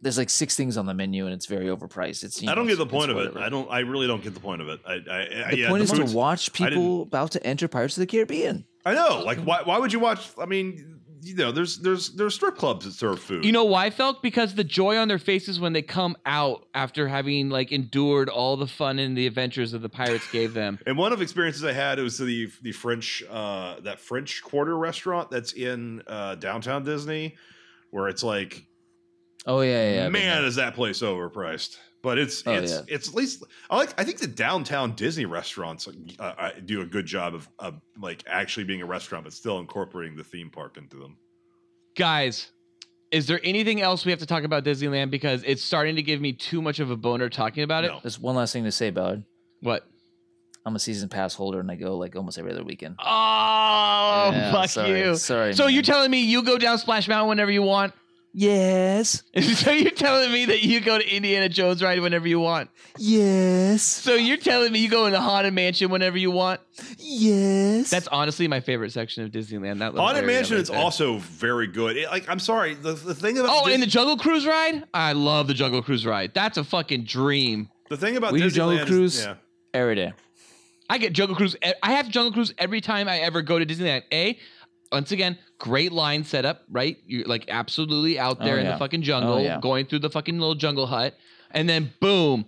[0.00, 2.22] there's like six things on the menu and it's very overpriced.
[2.24, 3.40] It's I don't know, get the point it's of it.
[3.40, 3.70] I don't.
[3.70, 4.80] I really don't get the point of it.
[4.86, 4.92] I.
[4.92, 4.96] I
[5.46, 8.64] I- The yeah, point is to watch people about to enter Pirates of the Caribbean.
[8.84, 9.22] I know.
[9.24, 9.62] Like, why?
[9.64, 10.30] Why would you watch?
[10.40, 13.44] I mean, you know, there's there's there's strip clubs that serve food.
[13.44, 14.22] You know why, Felk?
[14.22, 18.56] Because the joy on their faces when they come out after having like endured all
[18.56, 20.78] the fun and the adventures that the pirates gave them.
[20.86, 24.42] And one of the experiences I had it was the the French uh, that French
[24.44, 27.34] Quarter restaurant that's in uh, downtown Disney,
[27.90, 28.64] where it's like,
[29.46, 30.02] Oh yeah, yeah.
[30.04, 31.76] yeah, man, is that place overpriced?
[32.02, 32.80] But it's Oh, it's yeah.
[32.86, 36.86] it's at least I like I think the downtown Disney restaurants uh, uh, do a
[36.86, 40.76] good job of, of like actually being a restaurant, but still incorporating the theme park
[40.76, 41.16] into them.
[41.96, 42.52] Guys,
[43.10, 45.10] is there anything else we have to talk about Disneyland?
[45.10, 47.88] Because it's starting to give me too much of a boner talking about it.
[47.88, 47.98] No.
[48.02, 49.24] There's one last thing to say, Ballard.
[49.60, 49.84] What?
[50.64, 52.96] I'm a season pass holder and I go like almost every other weekend.
[53.00, 55.16] Oh, Yeah, fuck sorry, you.
[55.16, 55.74] sorry, So man.
[55.74, 57.94] you're telling me you go down Splash Mountain whenever you want?
[58.32, 59.22] Yes.
[59.56, 62.70] so you're telling me that you go to Indiana Jones ride whenever you want?
[62.98, 63.82] Yes.
[63.82, 66.60] So you're telling me you go in the Haunted Mansion whenever you want?
[66.98, 67.90] Yes.
[67.90, 69.78] That's honestly my favorite section of Disneyland.
[69.80, 70.78] That Haunted Mansion right is there.
[70.78, 71.96] also very good.
[71.96, 74.84] It- like I'm sorry, the, the thing about Oh, Dis- and the Jungle Cruise ride?
[74.94, 76.32] I love the Jungle Cruise ride.
[76.34, 77.68] That's a fucking dream.
[77.88, 79.34] the thing about We do Disneyland Jungle is- Cruise yeah.
[79.74, 80.12] every day.
[80.90, 81.54] I get Jungle Cruise.
[81.82, 84.04] I have Jungle Cruise every time I ever go to Disneyland.
[84.12, 84.38] A,
[84.92, 86.96] once again, great line setup, right?
[87.06, 88.72] You're like absolutely out there Oh, in yeah.
[88.72, 89.58] the fucking Oh, jungle, yeah.
[89.60, 91.14] going through the fucking little jungle hut,
[91.50, 92.46] and then boom,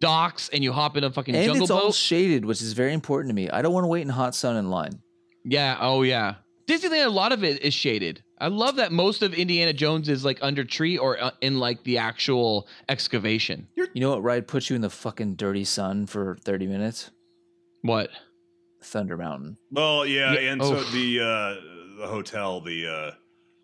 [0.00, 2.92] docks, and you hop in a fucking And jungle it's all shaded, which is very
[2.92, 3.48] important to me.
[3.50, 5.00] I don't want to wait in hot sun in line.
[5.44, 5.76] yeah.
[5.80, 6.34] Oh yeah.
[6.68, 8.22] Disneyland, a lot of it is shaded.
[8.38, 11.82] I love that most of Indiana Jones is like under tree or uh, in like
[11.82, 13.66] the actual excavation.
[13.76, 17.10] You know what ride puts you in the fucking dirty sun for 30 minutes?
[17.82, 18.10] What?
[18.82, 19.56] Thunder Mountain.
[19.70, 23.10] Well, yeah, Yeah, and so the uh, the hotel, the uh,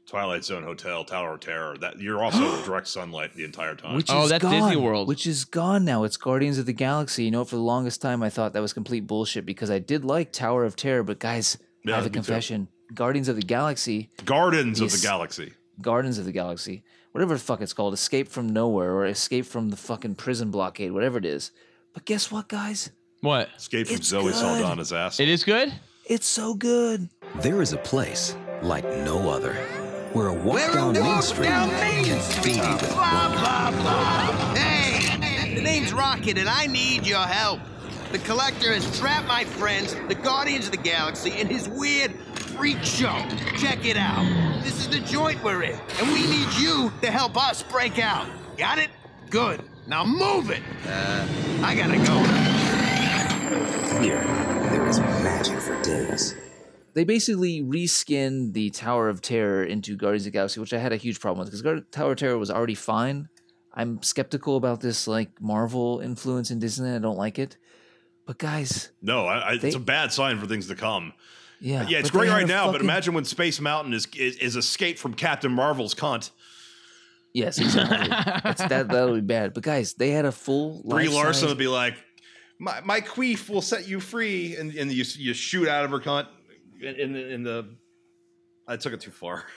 [0.06, 1.76] Twilight Zone Hotel, Tower of Terror.
[1.78, 3.96] That you're also in direct sunlight the entire time.
[3.96, 5.08] Which Oh, is that's gone, Disney World.
[5.08, 6.04] Which is gone now.
[6.04, 7.24] It's Guardians of the Galaxy.
[7.24, 10.04] You know, for the longest time, I thought that was complete bullshit because I did
[10.04, 12.14] like Tower of Terror, but guys, Yeah, I have a me too.
[12.14, 12.68] confession.
[12.94, 15.52] Guardians of the Galaxy, Gardens of the Galaxy.
[15.82, 19.70] Gardens of the Galaxy, whatever the fuck it's called, Escape from Nowhere or Escape from
[19.70, 21.50] the fucking prison blockade, whatever it is.
[21.92, 22.90] But guess what, guys?
[23.20, 23.48] What?
[23.56, 24.34] Escape from It's Zoe good.
[24.34, 25.20] Saldana's ass.
[25.20, 25.72] It is good.
[26.04, 27.08] It's so good.
[27.36, 29.54] There is a place like no other
[30.12, 32.54] where a walk Where a down Main walk Street down can Street.
[32.54, 33.38] fill you with Blah, wonder.
[33.40, 34.54] blah, blah.
[34.54, 37.60] Hey, the name's Rocket, and I need your help.
[38.12, 42.12] The Collector has trapped my friends, the Guardians of the Galaxy, in his weird
[42.56, 43.26] freak show.
[43.58, 44.24] Check it out.
[44.62, 48.26] This is the joint we're in, and we need you to help us break out.
[48.56, 48.88] Got it?
[49.28, 49.60] Good.
[49.86, 50.62] Now move it.
[50.88, 51.26] Uh,
[51.62, 52.55] I gotta go.
[54.03, 54.22] Here,
[54.70, 56.34] there is magic for days.
[56.94, 60.92] They basically reskinned the Tower of Terror into Guardians of the Galaxy, which I had
[60.92, 63.28] a huge problem with because Tower of Terror was already fine.
[63.74, 66.90] I'm skeptical about this like Marvel influence in Disney.
[66.90, 67.57] I don't like it.
[68.26, 71.12] But guys, No, I, I, They- it's a bad sign for things to come.
[71.61, 74.57] yeah, yeah, it's great right a now, but imagine when Space Mountain is is, is
[74.57, 76.30] escaped from Captain Marvel's cunt.
[77.32, 78.09] Yes, exactly.
[78.09, 79.53] That's, that that would be bad.
[79.55, 81.94] But guys, they had a full Brie life-size- Larson would be like,
[82.59, 86.00] "My my queef will set you free," and and you you shoot out of her
[86.00, 86.26] cunt
[86.80, 87.76] in, in the in the.
[88.68, 89.44] I took it too far.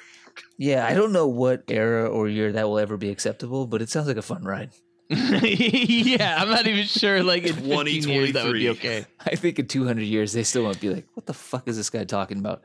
[0.58, 3.89] Yeah, I don't know what era or year that will ever be acceptable, but it
[3.89, 4.70] sounds like a fun ride.
[5.10, 7.24] yeah, I'm not even sure.
[7.24, 9.06] Like in 15 years, that would be okay.
[9.20, 11.89] I think in 200 years, they still won't be like, what the fuck is this
[11.89, 12.62] guy talking about?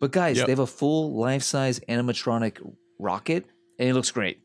[0.00, 0.46] But guys, Yep.
[0.46, 2.58] they have a full life size animatronic
[2.98, 3.44] rocket,
[3.78, 4.40] and it looks great.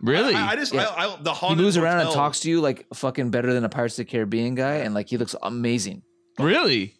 [0.00, 0.34] Really?
[0.34, 0.86] I, I just Yeah.
[0.86, 3.68] I, I, the He moves around and talks to you like fucking better than a
[3.68, 6.02] Pirates of the Caribbean guy, and like he looks amazing.
[6.38, 6.94] Really?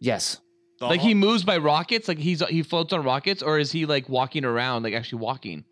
[0.00, 0.40] Yes.
[0.80, 2.08] the Like haunt- he moves by rockets?
[2.08, 5.64] Like he's he floats on rockets, or is he like walking around, like actually walking?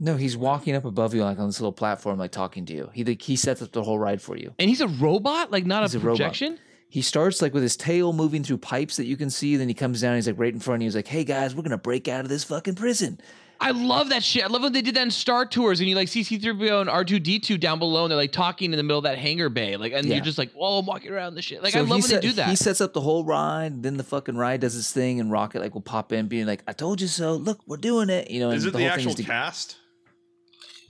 [0.00, 2.90] No, he's walking up above you like on this little platform, like talking to you.
[2.92, 4.52] He like, he sets up the whole ride for you.
[4.58, 6.16] And he's a robot, like not He's a a robot.
[6.18, 6.58] projection.
[6.88, 9.56] He starts like with his tail moving through pipes that you can see.
[9.56, 10.16] Then he comes down.
[10.16, 10.86] He's like right in front of you.
[10.86, 13.18] He's like, "Hey guys, we're gonna break out of this fucking prison."
[13.60, 14.44] I love that shit.
[14.44, 16.90] I love when they did that in Star Tours, and you like see C-3PO and
[16.90, 19.92] R2D2 down below, and they're like talking in the middle of that hangar bay, like,
[19.92, 20.16] and Yeah.
[20.16, 22.02] you're just like, "Oh, I'm walking around the shit." Like, So I love he when
[22.02, 22.48] set- they do that.
[22.50, 23.82] He sets up the whole ride.
[23.82, 26.62] Then the fucking ride does its thing, and Rocket like will pop in, being like,
[26.68, 27.34] "I told you so.
[27.34, 29.16] Look, we're doing it." You know, Is and it the the whole thing actual is
[29.16, 29.76] to- cast?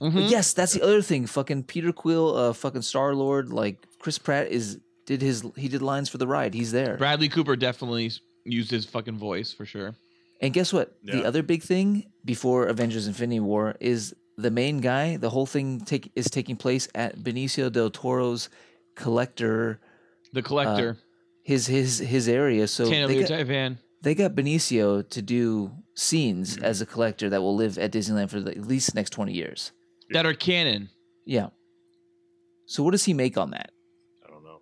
[0.01, 0.29] Mhm.
[0.29, 1.25] Yes, that's the other thing.
[1.25, 5.81] Fucking Peter Quill, uh, fucking Star Lord, like Chris Pratt is did his he did
[5.81, 6.53] lines for the ride.
[6.53, 6.97] He's there.
[6.97, 8.11] Bradley Cooper definitely
[8.45, 9.95] used his fucking voice for sure.
[10.41, 10.95] And guess what?
[11.03, 15.79] The other big thing before Avengers Infinity War is the main guy, the whole thing
[15.81, 18.49] take is taking place at Benicio del Toro's
[18.95, 19.79] collector
[20.33, 21.03] The collector, uh,
[21.43, 22.67] his his his area.
[22.67, 23.77] So they got, Tivan.
[24.03, 26.65] they got Benicio to do scenes mm-hmm.
[26.65, 29.33] as a collector that will live at Disneyland for the, at least the next 20
[29.33, 29.71] years.
[30.11, 30.89] that are canon.
[31.25, 31.47] Yeah.
[32.67, 33.71] So what does he make on that?
[34.25, 34.59] I don't know.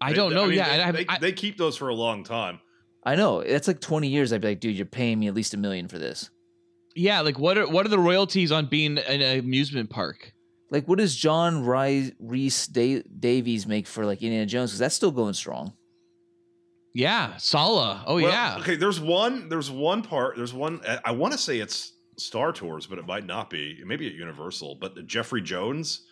[0.00, 0.46] I They- don't they- know.
[0.46, 2.60] mean, yeah, they, I, have, they, I, they keep those for a long time.
[3.04, 3.42] I know.
[3.42, 4.32] That's like 20 years.
[4.32, 6.30] I'd be like, dude, you're paying me at least a million for this.
[6.94, 7.20] yeah.
[7.20, 10.32] Like, what are what are the royalties on being an amusement park?
[10.70, 14.70] Like, what does John Ry- Reese da- Davies make for like Indiana Jones?
[14.70, 15.72] Because that's still going strong.
[16.94, 18.04] Yeah, Sallah.
[18.06, 18.56] Oh Well, yeah.
[18.60, 19.48] Okay, there's one.
[19.48, 20.36] There's one part.
[20.36, 20.80] There's one.
[20.86, 23.76] I- I want to say it's Star Tours, but it might not be.
[23.80, 24.76] It may be at Universal.
[24.80, 26.02] But Jeffrey Jones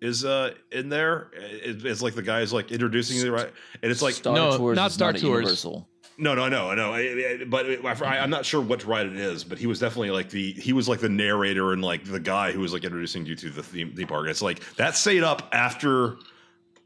[0.00, 1.30] is uh in there.
[1.34, 4.56] It- It's like the guy is like introducing the right, and it's like Star No,
[4.56, 5.22] Tours not Star at Tours.
[5.22, 5.88] Universal.
[6.22, 6.92] No, no, no, no.
[6.94, 9.42] I- I- But I, I'm not sure what ride it is.
[9.42, 12.52] But he was definitely like the he was like the narrator and like the guy
[12.52, 14.28] who was like introducing you to the theme, theme park.
[14.28, 16.16] It's like that stayed up after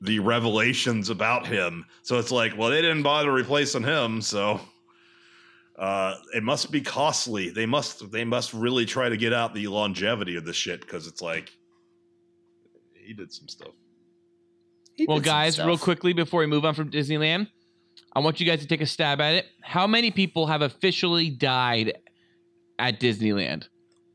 [0.01, 1.85] the revelations about him.
[2.03, 4.61] So it's like, well, they didn't bother replacing him, so
[5.79, 7.51] uh, it must be costly.
[7.51, 11.07] They must they must really try to get out the longevity of this shit because
[11.07, 11.53] it's like
[12.95, 13.69] he did some stuff.
[15.07, 17.49] Well, did some guys, real quickly before we move on from Disneyland,
[18.17, 19.47] I want you guys to take a stab at it.
[19.61, 21.99] How many people have officially died
[22.79, 23.69] at Disneyland?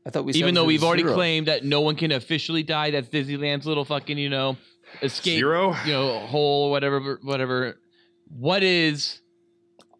[0.04, 1.14] I thought we Even though we've already zero.
[1.14, 4.56] claimed that no one can officially die, that's Disneyland's little fucking, you know,
[5.02, 5.76] escape, Zero?
[5.86, 7.78] you know, hole, whatever, whatever.
[8.26, 9.20] What is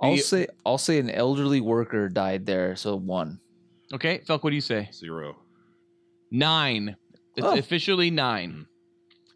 [0.01, 3.39] I'll the- say I'll say an elderly worker died there, so one.
[3.95, 4.43] okay, Felk?
[4.43, 4.89] What do you say?
[4.93, 5.37] Zero.
[6.33, 6.97] Nine.
[7.37, 7.57] It's Oh.
[7.57, 8.51] officially nine.
[8.51, 8.63] Hmm.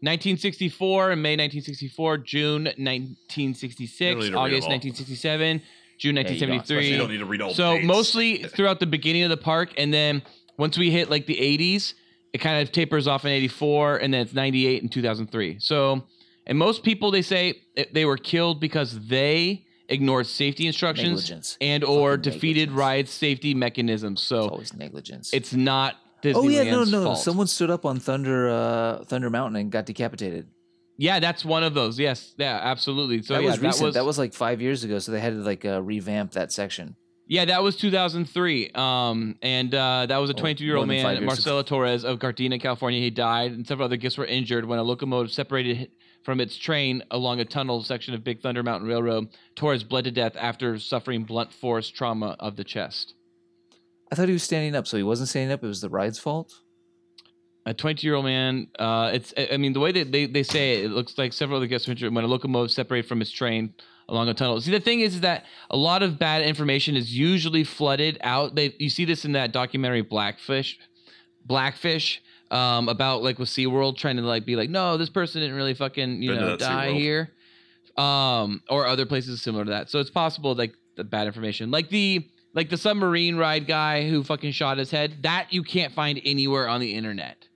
[0.01, 5.61] 1964 in May 1964, June 1966, You don't need to read August 1967,
[5.97, 6.49] June Yeah, you don't.
[6.49, 6.91] 1973.
[6.91, 7.85] You don't need to read all the so dates.
[7.87, 10.21] mostly throughout the beginning of the park, and then
[10.57, 11.93] once we hit like the 80s,
[12.33, 15.57] it kind of tapers off in 84, and then it's 98 and 2003.
[15.59, 16.03] So,
[16.45, 21.57] and most people they say eh, they were killed because they ignored safety instructions Negligence.
[21.61, 22.77] and or Fucking defeated negligence.
[22.77, 24.19] ride safety mechanisms.
[24.19, 25.33] It's So always negligence.
[25.33, 27.03] it's not Disneyland's oh yeah, no, no.
[27.03, 27.19] fault.
[27.19, 30.47] Someone stood up on Thunder uh, Thunder Mountain and got decapitated.
[30.97, 31.99] Yeah, that's one of those.
[31.99, 33.21] Yes, yeah, absolutely.
[33.21, 33.79] So that yeah, was recent.
[33.79, 34.97] that was That was like five years ago.
[34.99, 36.95] So they had to like uh, revamp that section.
[37.29, 38.71] Yeah, that was 2003.
[38.73, 41.61] Um, and uh, that was a Oh, 22 year old more than five man, Marcelo
[41.61, 43.01] Torres of Gardena, California.
[43.01, 45.91] He died, and several other guests were injured when a locomotive separated
[46.23, 49.27] from its train along a tunnel section of Big Thunder Mountain Railroad.
[49.55, 53.13] Torres bled to death after suffering blunt force trauma of the chest.
[54.11, 55.63] I thought he was standing up, so he wasn't standing up.
[55.63, 56.53] It was the ride's fault.
[57.65, 58.67] A 22 year old man.
[58.79, 59.33] Uh, it's.
[59.37, 61.67] I I mean, the way that they, they say it, it looks like several other
[61.67, 63.73] guests were injured when a locomotive separated from its train
[64.07, 64.61] along a tunnel.
[64.61, 68.55] See, the thing is, is that a lot of bad information is usually flooded out.
[68.55, 70.79] They you see this in that documentary Blackfish,
[71.45, 75.57] Blackfish, um, about like with SeaWorld trying to like be like, no, this person didn't
[75.57, 76.97] really fucking you Been know die SeaWorld.
[76.99, 77.33] here,
[77.97, 79.89] um, or other places similar to that.
[79.89, 82.25] So it's possible like the bad information, like the
[82.57, 85.17] like the submarine ride guy who fucking shot his head.
[85.21, 87.47] That you can't find anywhere on the internet.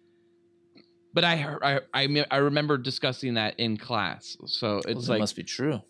[1.11, 4.37] But I I I, I remember discussing that in class.
[4.45, 5.81] So it's Well, like must be true.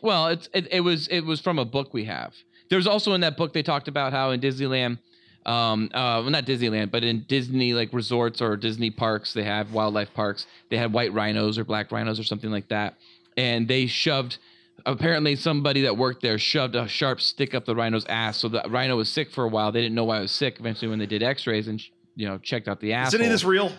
[0.00, 2.32] well, it's it, it was it was from a book we have.
[2.70, 4.98] There's also in that book they talked about how in Disneyland,
[5.44, 9.74] um, uh, well not Disneyland, but in Disney like resorts or Disney parks, they have
[9.74, 10.46] wildlife parks.
[10.70, 12.94] They had white rhinos or black rhinos or something like that,
[13.36, 14.38] and they shoved.
[14.84, 18.62] Apparently, somebody that worked there shoved a sharp stick up the rhino's ass, so the
[18.68, 19.72] rhino was sick for a while.
[19.72, 20.60] They didn't know why it was sick.
[20.60, 21.82] Eventually, when they did X-rays and
[22.14, 23.72] you know checked out the ass, Is any of this real?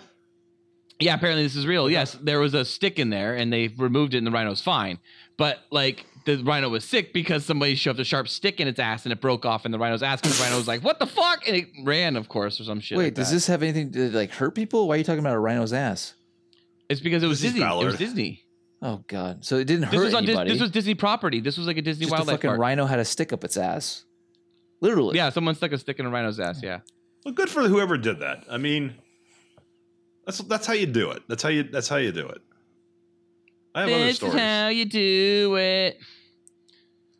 [0.99, 1.89] yeah, apparently this is real.
[1.89, 4.99] Yes, there was a stick in there, and they removed it, and the rhino's fine.
[5.37, 9.05] But like the rhino was sick because somebody shoved a sharp stick in its ass,
[9.05, 10.19] and it broke off in the rhino's ass.
[10.19, 12.79] Because the rhino was like, "What the fuck?" and it ran, of course, or some
[12.81, 12.97] shit.
[12.97, 13.35] Wait, like does that.
[13.35, 14.87] this have anything to like hurt people?
[14.87, 16.15] Why are you talking about a rhino's ass?
[16.89, 17.65] It's because it was This Disney.
[17.65, 18.43] It was Disney.
[18.81, 19.43] Oh God!
[19.43, 20.51] So it didn't This hurt was on Dis- anybody.
[20.51, 21.39] this was Disney property.
[21.39, 22.59] This was like a Disney just a wildlife fucking park.
[22.59, 24.05] rhino had a stick up its ass.
[24.81, 25.17] Literally.
[25.17, 26.61] Yeah, someone stuck a stick in a rhino's ass.
[26.61, 26.81] Yeah.
[27.25, 28.43] Well, good for whoever did that.
[28.49, 28.93] I mean,
[30.25, 31.23] that's that's how you do it.
[31.27, 32.41] That's how you that's how you do it.
[33.73, 34.35] I have other This is stories.
[34.39, 35.97] how you do it.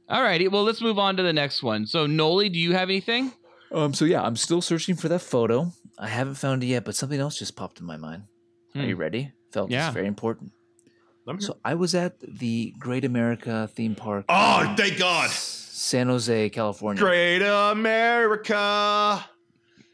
[0.10, 1.86] Alrighty, well let's move on to the next one.
[1.86, 3.32] So Noli, do you have anything?
[3.72, 3.94] Um.
[3.94, 5.72] So yeah, I'm still searching for that photo.
[6.00, 8.24] I haven't found it yet, but something else just popped in my mind.
[8.76, 9.02] Are you Hmm.
[9.02, 9.32] ready?
[9.52, 9.88] Felt Yeah.
[9.88, 10.52] it's very important.
[11.28, 14.26] I'm So I was at the Great America theme park.
[14.30, 15.30] Oh, thank God!
[15.30, 17.02] San Jose, California.
[17.02, 19.26] Great America.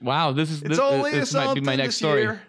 [0.01, 2.21] Wow, this is It's this, only this might be my next story.
[2.21, 2.41] year.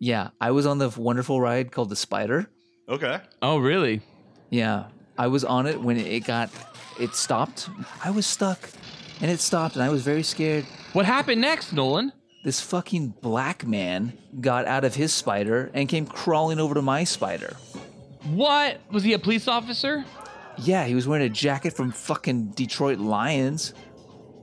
[0.00, 2.48] Yeah, I was on the wonderful ride called the Spider.
[2.88, 3.20] Okay.
[3.40, 4.00] Oh, really?
[4.50, 6.50] Yeah, I was on it when it got,
[7.00, 7.68] it stopped.
[8.04, 8.68] I was stuck,
[9.20, 10.64] and it stopped, and I was very scared.
[10.92, 12.12] What happened next, Nolan?
[12.44, 17.04] This fucking black man got out of his spider and came crawling over to my
[17.04, 17.56] spider.
[18.24, 20.04] What was he a police officer?
[20.58, 23.74] Yeah, he was wearing a jacket from fucking Detroit Lions,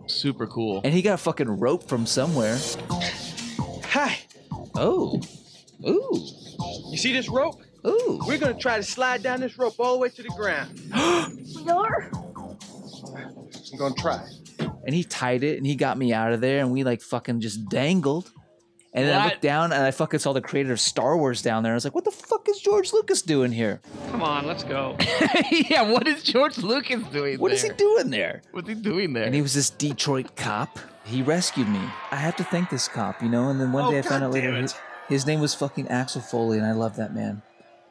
[0.08, 0.82] Super cool.
[0.84, 2.58] and he got a fucking rope from somewhere.
[3.92, 4.18] Hi.
[4.76, 5.22] Oh,
[5.88, 6.28] ooh,
[6.92, 7.62] You see this rope?
[7.88, 8.20] ooh.
[8.28, 10.80] We're gonna try to slide down this rope all the way to the ground.
[11.56, 12.10] We are?
[13.72, 14.26] I'm gonna try.
[14.86, 17.40] and he tied it and he got me out of there and we like fucking
[17.42, 18.32] just dangled.
[18.94, 19.32] And then I What?
[19.34, 21.74] looked down and I fucking saw the creator of Star Wars down there.
[21.74, 23.82] I was like, what the fuck is George Lucas doing here?
[24.10, 24.98] Come on, let's go.
[25.52, 28.42] yeah, what is George Lucas doing What is he doing there?
[28.52, 29.24] What's he doing there?
[29.26, 30.80] And he was this Detroit cop.
[31.06, 31.82] He rescued me.
[32.12, 33.50] I have to thank this cop, you know.
[33.50, 34.76] And then one Oh, day I found God out later damn his,
[35.08, 37.42] his name was fucking Axel Foley, and I love that man.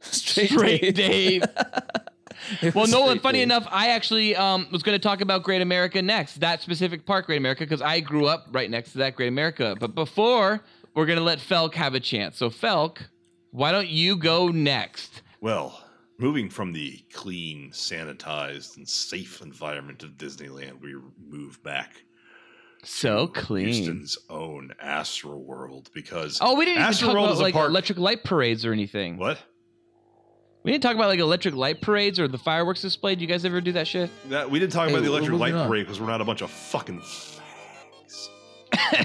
[0.00, 1.42] Straight, Straight Dave.
[2.62, 3.44] It Well, was Nolan, Straight funny Dave.
[3.44, 7.26] enough, I actually um, was going to talk about Great America next, that specific park,
[7.26, 9.74] Great America, because I grew up right next to that Great America.
[9.80, 10.60] But before,
[10.94, 12.36] we're going to let Felk have a chance.
[12.36, 12.98] So, Felk,
[13.50, 15.22] why don't you go next?
[15.40, 15.82] Well,
[16.18, 20.94] moving from the clean, sanitized, and safe environment of Disneyland, we
[21.28, 22.04] move back
[22.84, 23.68] So clean.
[23.68, 27.54] Houston's own Astro World because Oh, we didn't even Astro talk World about is like
[27.54, 27.70] park.
[27.70, 29.16] electric light parades or anything.
[29.16, 29.38] What?
[30.66, 33.14] We didn't talk about like electric light parades or the fireworks display.
[33.14, 34.10] Do you guys ever do that shit?
[34.30, 35.68] That we didn't talk Hey, about the what- electric what light on?
[35.68, 38.28] parade because we're not a bunch of fucking fags.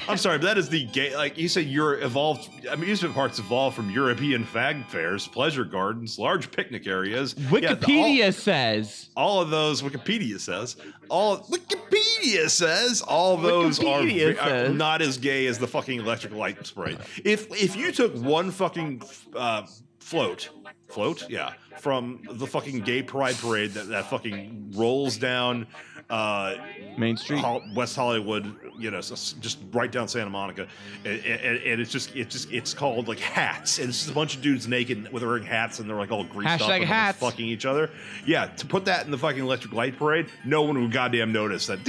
[0.10, 1.16] I'm sorry, but that is the gay.
[1.16, 2.50] Like you said, you're evolved.
[2.68, 7.36] Amusement parks evolved from European fag fairs, pleasure gardens, large picnic areas.
[7.38, 9.10] Yeah, the- Wikipedia says.
[9.16, 9.84] all, all of those.
[9.84, 10.78] Wikipedia says
[11.10, 11.42] all.
[11.42, 14.74] Wikipedia says all those are, Wikipedia ve- are says.
[14.76, 16.98] not as gay as the fucking electric light parade.
[17.24, 19.04] If if you took one fucking
[19.36, 19.68] uh,
[20.00, 20.50] float.
[20.92, 25.66] Float, yeah, from the fucking gay pride parade that, that fucking rolls down
[26.10, 26.56] uh,
[26.98, 30.68] Main Street, Hol- West Hollywood, you know, s- s- just right down Santa Monica,
[31.06, 34.14] and, and, and it's just it's just it's called like hats, and it's just a
[34.14, 37.18] bunch of dudes naked with wearing hats, and they're like all greased up and hats.
[37.20, 37.90] fucking each other.
[38.26, 41.68] Yeah, to put that in the fucking Electric Light Parade, no one would goddamn notice
[41.68, 41.80] that.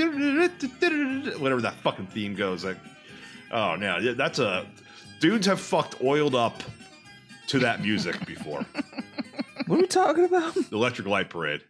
[1.40, 2.78] Whatever that fucking theme goes, like,
[3.50, 4.66] oh no, that's a
[5.20, 6.62] dudes have fucked oiled up
[7.52, 8.64] to that music before.
[9.66, 10.54] What are we talking about?
[10.54, 11.62] the Electric Light Parade.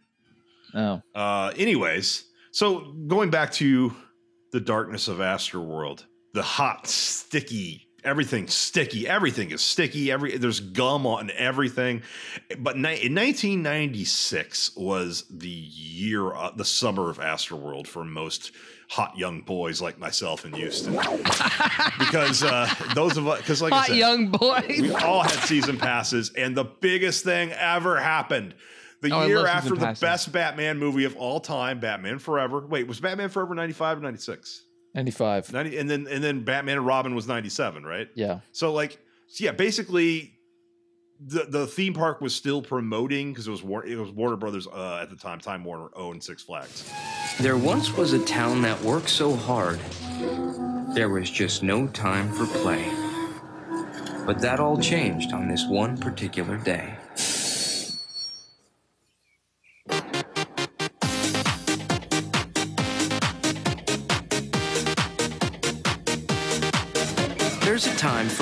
[0.73, 1.01] Oh.
[1.13, 3.95] Uh, anyways, so going back to
[4.51, 6.03] the darkness of Astroworld,
[6.33, 10.11] the hot, sticky, everything sticky, everything is sticky.
[10.11, 12.01] Every there's gum on everything.
[12.57, 18.51] But ni- in 1996 was the year, uh, the summer of Astroworld for most
[18.89, 20.93] hot young boys like myself in Houston,
[21.99, 24.79] because uh, those of us, because like I Hot said, young boys.
[24.81, 28.53] we all had season passes, and the biggest thing ever happened.
[29.01, 29.99] The Oh, year after the passes.
[29.99, 32.65] best Batman movie of all time, Batman Forever.
[32.65, 34.63] Wait, was Batman Forever 95 or 96?
[34.95, 35.51] 95.
[35.51, 38.09] 90, and then and then Batman and Robin was 97, right?
[38.15, 38.39] Yeah.
[38.51, 40.33] So like so yeah, basically
[41.19, 44.67] the the theme park was still promoting because it was War, it was Warner Brothers
[44.67, 45.39] uh, at the time.
[45.39, 46.91] Time Warner owned Six Flags.
[47.39, 49.79] There once was a town that worked so hard,
[50.93, 52.91] there was just no time for play.
[54.25, 56.95] But that all changed on this one particular day.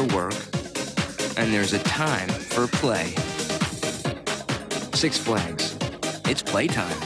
[0.02, 0.34] For work,
[1.38, 3.14] and there's a time for play.
[4.94, 5.78] Six Flags.
[6.26, 6.98] It's playtime.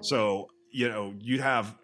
[0.00, 1.76] So you know you'd have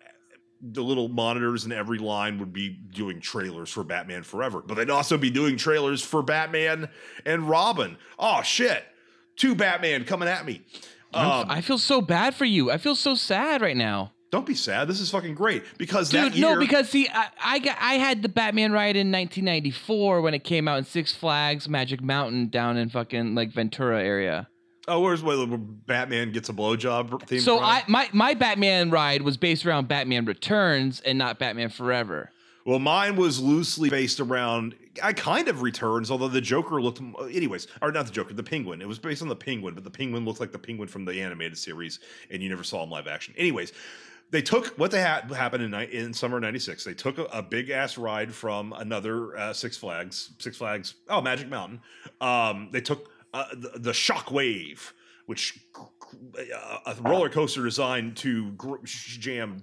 [0.60, 4.90] the little monitors in every line would be doing trailers for Batman Forever, but they'd
[4.90, 6.88] also be doing trailers for Batman
[7.26, 7.96] and Robin.
[8.18, 8.84] Oh shit,
[9.36, 10.62] two Batman coming at me.
[11.12, 12.70] Um, I feel so bad for you.
[12.70, 14.13] I feel so sad right now.
[14.34, 14.88] Don't be sad.
[14.88, 17.94] This is fucking great because that Dude, year, no, because see, I, I got I
[17.94, 22.48] had the Batman ride in 1994 when it came out in Six Flags Magic Mountain
[22.48, 24.48] down in fucking like Ventura area.
[24.88, 27.38] oh, where's where Batman gets a blowjob theme?
[27.38, 27.84] So ride?
[27.86, 32.32] I my my Batman ride was based around Batman Returns and not Batman Forever.
[32.66, 34.74] Well, mine was loosely based around.
[35.00, 37.00] I kind of returns, although the Joker looked.
[37.20, 38.82] Anyways, or not the Joker, the Penguin.
[38.82, 41.22] It was based on the Penguin, but the Penguin looked like the Penguin from the
[41.22, 43.32] animated series, and you never saw him live action.
[43.36, 43.72] Anyways,
[44.34, 46.82] they took what they had happened in in summer '96.
[46.82, 51.20] They took a, a big ass ride from another uh, Six Flags, Six Flags, oh
[51.20, 51.80] Magic Mountain.
[52.20, 54.90] Um, they took uh, the, the Shockwave,
[55.26, 55.60] which
[56.36, 59.62] uh, a roller coaster designed to gr- jam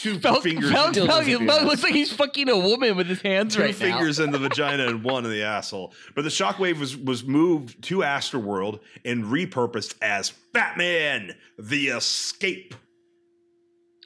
[0.00, 0.70] two fingers.
[0.70, 3.74] Felk, into- Felk, it looks like he's fucking a woman with his hands two right
[3.74, 4.26] fingers now.
[4.26, 5.92] in the vagina and one in the asshole.
[6.14, 12.76] But the shockwave was was moved to Astroworld and repurposed as Batman: The Escape.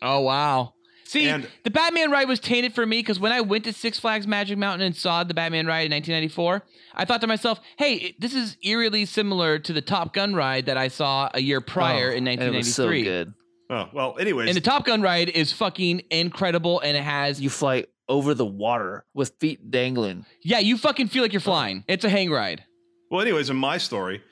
[0.02, 0.74] Oh wow.
[1.04, 3.98] See, And- the Batman ride was tainted for me because when I went to Six
[3.98, 8.16] Flags Magic Mountain and saw the Batman ride in 1994, I thought to myself, "Hey,
[8.18, 12.10] this is eerily similar to the Top Gun ride that I saw a year prior
[12.12, 13.34] Oh, in and it was so 1993." good.
[13.70, 14.16] Oh well.
[14.18, 18.32] Anyways, And the Top Gun ride is fucking incredible, and it has You fly over
[18.34, 20.24] the water with feet dangling.
[20.42, 21.84] yeah, you fucking feel like you're flying.
[21.88, 22.64] It's a hang ride.
[23.10, 24.22] well, anyways, in my story,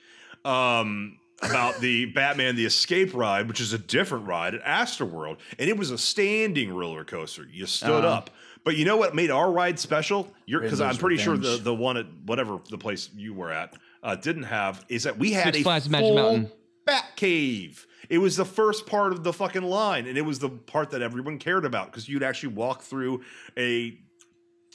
[0.47, 5.69] um, about the Batman: The Escape ride, which is a different ride at Astroworld, and
[5.69, 7.47] it was a standing roller coaster.
[7.51, 8.09] You stood Uh-huh.
[8.17, 8.31] up.
[8.63, 10.31] But you know what made our ride special?
[10.47, 14.17] Because I'm pretty sure the, the one at whatever the place you were at uh,
[14.17, 16.53] didn't have is that we had Six a Flags Magic full Mountain.
[16.85, 17.87] Bat Cave.
[18.11, 21.01] It was the first part of the fucking line, and it was the part that
[21.01, 23.23] everyone cared about because you'd actually walk through
[23.57, 23.99] a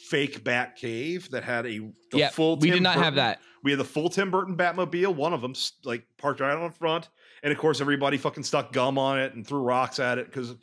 [0.10, 1.80] fake Bat Cave that had a
[2.12, 2.58] the Yeah, full.
[2.58, 3.40] we did not have that.
[3.64, 5.54] We had the full Tim Burton Batmobile, one of them
[5.84, 7.10] like parked right on front,
[7.42, 10.54] and of course everybody fucking stuck gum on it and threw rocks at it because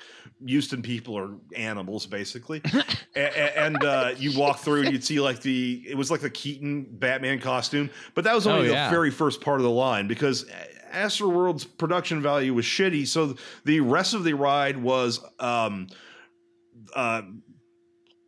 [0.46, 2.62] Houston people are animals basically.
[3.16, 6.30] A- and uh, you walk through and you'd see like the it was like the
[6.30, 8.90] Keaton Batman costume, but that was only Oh, the yeah.
[8.90, 10.46] very first part of the line because
[10.92, 13.34] Astroworld's production value was shitty, so
[13.64, 15.88] the rest of the ride was um,
[16.94, 17.22] uh,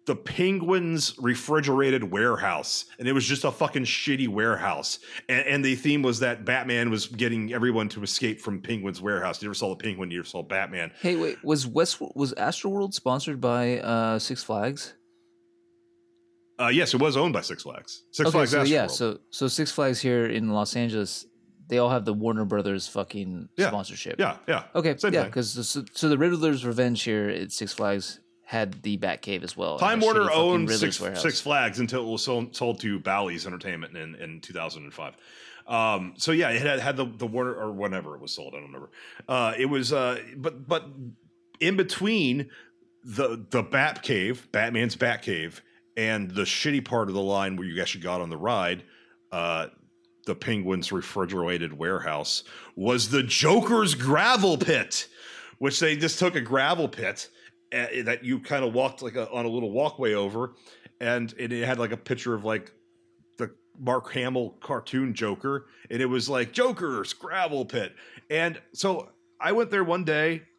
[0.06, 4.98] the Penguins refrigerated warehouse, and it was just a fucking shitty warehouse.
[5.28, 9.42] And, and the theme was that Batman was getting everyone to escape from Penguin's warehouse.
[9.42, 10.92] You ever saw the Penguin, you ever saw Batman.
[11.00, 14.94] Hey, wait, was West was Astroworld sponsored by uh, Six Flags?
[16.60, 18.04] Uh, yes, it was owned by Six Flags.
[18.12, 21.26] Six okay, Flags so yeah, so so Six Flags here in Los Angeles,
[21.68, 23.68] they all have the Warner Brothers fucking Yeah.
[23.68, 24.16] sponsorship.
[24.18, 24.64] Yeah, yeah.
[24.74, 28.20] Okay, Same yeah, because so, so the Riddler's Revenge here at Six Flags
[28.54, 29.78] had the Batcave as well.
[29.78, 31.02] Time Warner owned Six.
[31.20, 35.16] Six Flags until it was sold, sold to Bally's Entertainment in, in 2005.
[35.66, 38.54] Um, so yeah, it had, had the, the Warner or whenever it was sold.
[38.54, 38.90] I don't remember.
[39.28, 40.86] Uh, it was, uh, but but
[41.58, 42.48] in between
[43.02, 45.60] the the Bat Cave, Batman's Bat Cave,
[45.96, 48.84] and the shitty part of the line where you actually got on the ride,
[49.32, 49.66] uh,
[50.26, 52.44] the Penguin's refrigerated warehouse
[52.76, 55.08] was the Joker's gravel pit,
[55.58, 57.30] which they just took a gravel pit
[57.70, 60.54] that you kind of walked like a, on a little walkway over,
[61.00, 62.72] and it, it had like a picture of like
[63.38, 67.94] the Mark Hamill cartoon Joker, and it was like Joker Scrabble pit,
[68.30, 69.10] and so
[69.40, 70.42] I went there one day.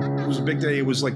[0.00, 0.78] It was a big day.
[0.78, 1.14] It was like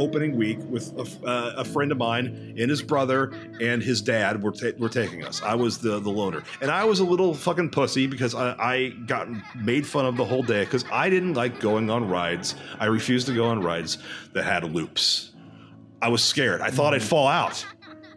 [0.00, 4.42] opening week with a, uh, a friend of mine and his brother and his dad
[4.42, 5.42] were, ta- were taking us.
[5.42, 6.42] I was the, the loner.
[6.62, 10.24] And I was a little fucking pussy because I, I got made fun of the
[10.24, 12.54] whole day because I didn't like going on rides.
[12.78, 13.98] I refused to go on rides
[14.32, 15.32] that had loops.
[16.00, 16.62] I was scared.
[16.62, 17.64] I thought I'd fall out.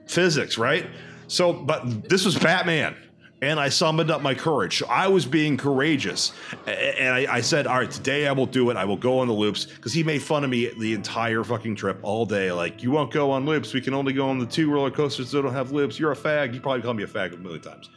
[0.07, 0.87] Physics, right?
[1.27, 2.95] So, but this was Batman.
[3.43, 4.81] And I summoned up my courage.
[4.89, 6.31] I was being courageous.
[6.65, 8.77] And I, I said, All right, today I will do it.
[8.77, 9.65] I will go on the loops.
[9.65, 12.53] Because he made fun of me the entire fucking trip all day.
[12.53, 13.73] Like, you won't go on loops.
[13.73, 15.99] We can only go on the two roller coasters that don't have loops.
[15.99, 16.53] You're a fag.
[16.53, 17.89] You probably called me a fag a million times.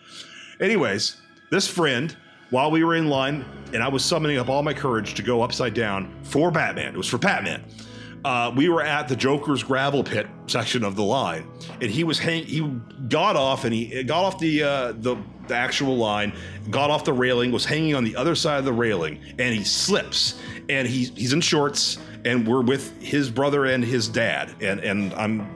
[0.59, 1.19] Anyways,
[1.53, 2.17] this friend,
[2.51, 5.43] while we were in line, and I was summoning up all my courage to go
[5.43, 7.63] upside down for Batman, it was for Batman.
[8.27, 11.47] Uh, we were at the Joker's gravel pit section of the line,
[11.81, 12.43] and he was hang.
[12.45, 12.61] He
[13.09, 15.17] got off, and he got off the uh, the
[15.47, 16.33] the actual line,
[16.71, 19.63] got off the railing, was hanging on the other side of the railing, and he
[19.63, 24.81] slips, and he he's in shorts, and we're with his brother and his dad, and
[24.81, 25.49] and I'm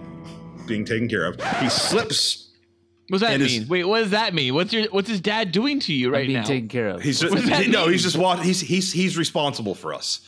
[0.69, 1.43] being taken care of.
[1.61, 2.47] He slips.
[3.09, 3.63] What's that and mean?
[3.63, 4.55] his- Wait, what does that mean?
[4.55, 6.45] What's your what's his dad doing to you right being now?
[6.45, 7.03] taken care of.
[7.03, 7.93] He's What just, does that no, mean?
[7.95, 8.45] he's just watching.
[8.45, 10.21] He's he's he's responsible for us,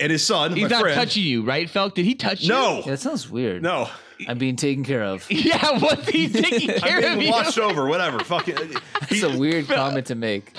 [0.00, 0.54] and his son.
[0.54, 1.94] He's my not friend, touching you, right, Felk?
[1.94, 2.78] Did he touch No.
[2.78, 2.82] you?
[2.84, 3.62] Yeah, that sounds weird.
[3.62, 3.88] No.
[4.28, 5.26] I'm being taken care of.
[5.30, 7.30] Yeah, what's he taking care I'm of being you?
[7.32, 7.86] watched over.
[7.86, 8.18] Whatever.
[8.24, 8.56] Fucking.
[9.00, 10.52] That's a weird comment to make.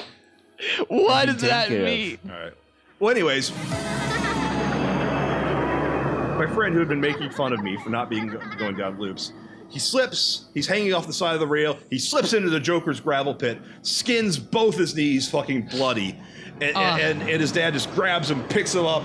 [0.88, 1.86] What I'm does being that taken care of.
[1.86, 2.18] mean?
[2.26, 2.54] All right.
[3.00, 3.52] Well, anyways,
[6.38, 8.28] my friend who had been making fun of me for not being
[8.58, 9.32] going down loops,
[9.70, 10.46] he slips.
[10.54, 11.78] He's hanging off the side of the rail.
[11.90, 16.20] He slips into the Joker's gravel pit, skins both his knees, fucking bloody,
[16.60, 16.98] and, Ah.
[16.98, 19.04] and, and his dad just grabs him, picks him up,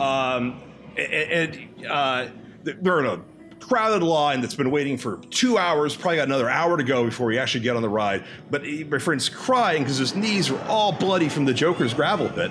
[0.00, 0.60] um,
[0.96, 2.26] and, and uh,
[2.62, 3.20] they're in a
[3.60, 5.94] crowded line that's been waiting for two hours.
[5.96, 8.24] Probably got another hour to go before we actually get on the ride.
[8.50, 12.28] But he, my friend's crying because his knees are all bloody from the Joker's gravel
[12.28, 12.50] pit,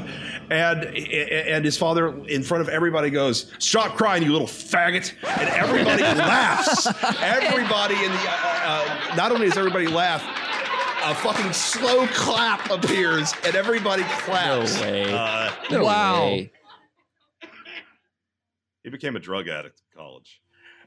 [0.49, 5.49] and and his father in front of everybody goes, "Stop crying, you little faggot!" And
[5.49, 6.87] everybody laughs.
[7.21, 8.61] Everybody in the uh,
[9.11, 10.23] uh, not only does everybody laugh.
[11.03, 14.75] A fucking slow clap appears and everybody claps.
[14.75, 15.11] No way.
[15.11, 16.25] Uh, No Wow.
[16.25, 16.51] way.
[18.84, 20.41] He became a drug addict in college.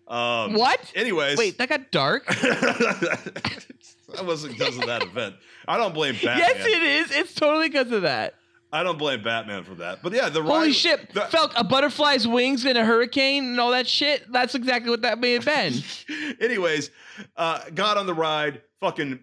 [0.07, 0.93] Um, What?
[0.95, 2.27] Anyways, Wait, that got dark.
[2.27, 5.37] that wasn't because of that event.
[5.67, 6.39] I don't blame Batman.
[6.39, 7.11] yes, it is.
[7.11, 8.35] It's totally because of that.
[8.73, 10.03] I don't blame Batman for that.
[10.03, 11.15] But yeah, the Holy shit!
[11.15, 14.31] the- Felk, a butterfly's wings in a hurricane and all that shit.
[14.33, 15.75] That's exactly what that may have been.
[16.41, 16.91] Anyways,
[17.37, 18.63] uh, got on the ride.
[18.81, 19.21] Fucking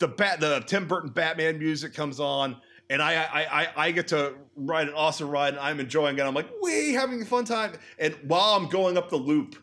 [0.00, 2.56] the bat, the Tim Burton Batman music comes on,
[2.90, 6.22] and I I I, I get to ride an awesome ride, and I'm enjoying it.
[6.22, 7.72] I'm like, we having a fun time.
[7.98, 9.56] And while I'm going up the loop,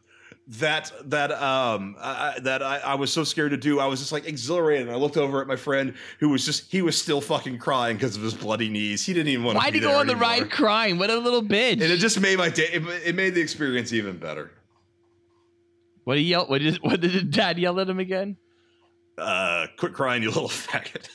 [0.47, 4.11] that that um uh, that I, I was so scared to do, I was just
[4.11, 4.87] like exhilarated.
[4.87, 7.95] And I looked over at my friend who was just he was still fucking crying
[7.95, 9.05] because of his bloody knees.
[9.05, 9.63] He didn't even want to.
[9.63, 10.97] Why'd he go on the ride crying?
[10.97, 11.73] What a little bitch!
[11.73, 12.67] And it just made my day.
[12.73, 14.51] It, it made the experience even better.
[16.03, 16.45] What did he yell?
[16.47, 18.37] What did what did dad yell at him again?
[19.17, 21.07] uh, quit crying, you little faggot.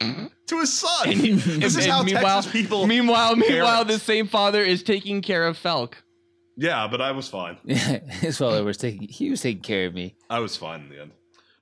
[0.00, 1.08] To his son.
[1.10, 2.86] And he- this is and how meanwhile, Texas people.
[2.86, 3.88] Meanwhile, meanwhile, parent.
[3.88, 5.94] the same father is taking care of Felk.
[6.56, 7.56] Yeah, but I was fine.
[7.66, 9.08] His father was taking.
[9.08, 10.14] He was taking care of me.
[10.30, 11.10] I was fine in the end.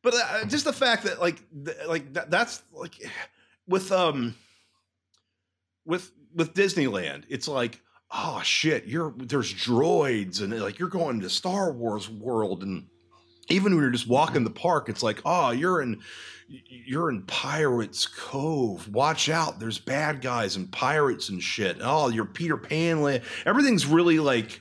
[0.03, 2.95] But uh, just the fact that, like, th- like that, that's like
[3.67, 4.35] with um
[5.87, 7.81] with with Disneyland, it's like,
[8.11, 12.87] oh shit, you're there's droids and like you're going to Star Wars world and
[13.49, 16.01] even when you're just walking the park, it's like, oh, you're in
[16.49, 18.89] you're in Pirates Cove.
[18.89, 21.79] Watch out, there's bad guys and pirates and shit.
[21.81, 23.23] Oh, you're Peter Pan land.
[23.47, 24.61] Everything's really like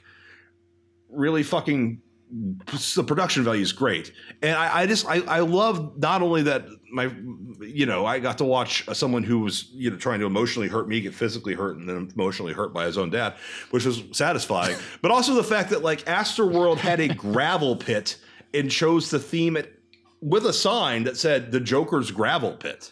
[1.09, 2.01] really fucking
[2.95, 6.65] the production value is great and I, I just I, I love not only that
[6.89, 7.11] my
[7.59, 10.69] you know i got to watch uh, someone who was you know trying to emotionally
[10.69, 13.34] hurt me get physically hurt and then emotionally hurt by his own dad
[13.71, 18.17] which was satisfying but also the fact that like astroworld had a gravel pit
[18.54, 19.80] and chose to theme it
[20.22, 22.91] with a sign that said the joker's gravel pit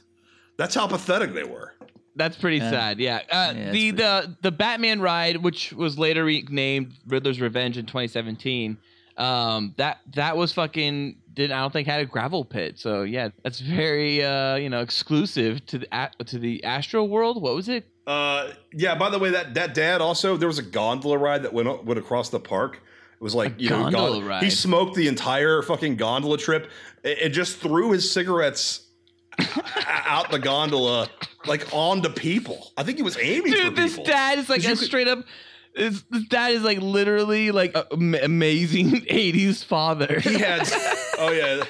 [0.57, 1.73] that's how pathetic they were
[2.15, 2.69] That's pretty Yeah.
[2.69, 2.99] sad.
[2.99, 3.21] Yeah.
[3.31, 7.85] Uh, Yeah, the it's the the Batman ride, which was later renamed Riddler's Revenge in
[7.85, 8.77] 2017.
[9.15, 11.15] Um, that that was fucking.
[11.33, 12.77] Did I don't think had a gravel pit.
[12.77, 15.87] So yeah, that's very uh you know exclusive to the
[16.25, 17.41] to the Astro World.
[17.41, 17.87] What was it?
[18.05, 18.95] Uh, yeah.
[18.95, 21.99] By the way, that that dad also there was a gondola ride that went went
[21.99, 22.81] across the park.
[23.19, 24.39] It was like you know, gondola?
[24.39, 26.69] He smoked the entire fucking gondola trip
[27.03, 28.87] and, just threw his cigarettes
[29.87, 31.09] out the gondola
[31.45, 32.71] like onto people.
[32.77, 33.69] I think he was aiming for people.
[33.71, 34.05] Dude, this people.
[34.05, 35.25] dad is like a could- straight up.
[35.75, 40.19] This, this dad is like literally like a, am- amazing 80s father.
[40.21, 40.67] He had.
[41.17, 41.63] oh yeah.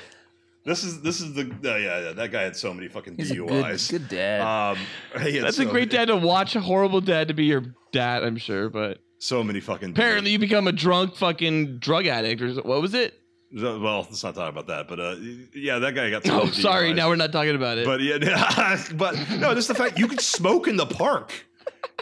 [0.66, 3.32] This is this is the oh, yeah, yeah that guy had so many fucking He's
[3.32, 3.89] a good, DUIs.
[3.89, 4.41] good dad.
[4.41, 4.78] Um,
[5.16, 6.56] That's so a great dad to watch.
[6.56, 8.70] A horrible dad to be your dad, I'm sure.
[8.70, 9.91] But So many fucking.
[9.91, 13.20] apparently, you become a drunk fucking drug addict or what was it?
[13.51, 14.88] Well, let's not talk about that.
[14.88, 15.15] But uh,
[15.53, 16.30] yeah, that guy got.
[16.30, 16.91] Oh, sorry.
[16.91, 16.95] DUIs.
[16.95, 17.86] Now we're not talking about it.
[17.86, 21.34] But yeah, but no, just the fact you could smoke in the park.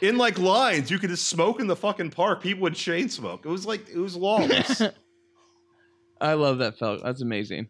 [0.02, 2.42] In like lines, you could just smoke in the fucking park.
[2.44, 3.46] People would chain smoke.
[3.46, 4.82] It was like it was lawless.
[6.22, 7.02] I love that Felk.
[7.04, 7.70] That's amazing.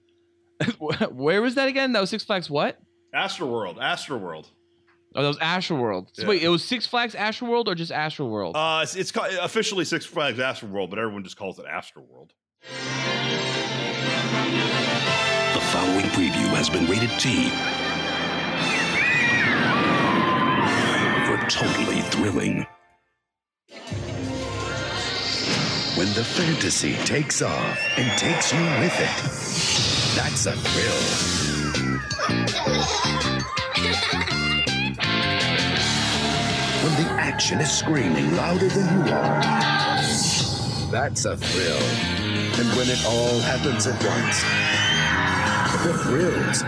[1.12, 1.94] Where was that again?
[1.94, 2.50] That was Six Flags.
[2.50, 2.80] What?
[3.16, 4.50] Astroworld, Astroworld.
[5.18, 6.12] Oh, that was Astro World.
[6.14, 6.28] So Yeah.
[6.28, 8.56] Wait, it was Six Flags Astro World or just Astro World?
[8.56, 12.30] Uh, it's, it's called, officially Six Flags Astroworld, but everyone just calls it Astroworld.
[15.54, 17.50] The following preview has been rated T
[21.26, 22.68] for totally thrilling.
[25.98, 31.48] When the fantasy takes off and takes you with it, that's a thrill.
[36.88, 39.42] When the action is screaming louder than you are,
[40.90, 41.84] that's a thrill.
[42.56, 44.42] And when it all happens at once,
[45.84, 46.64] the thrills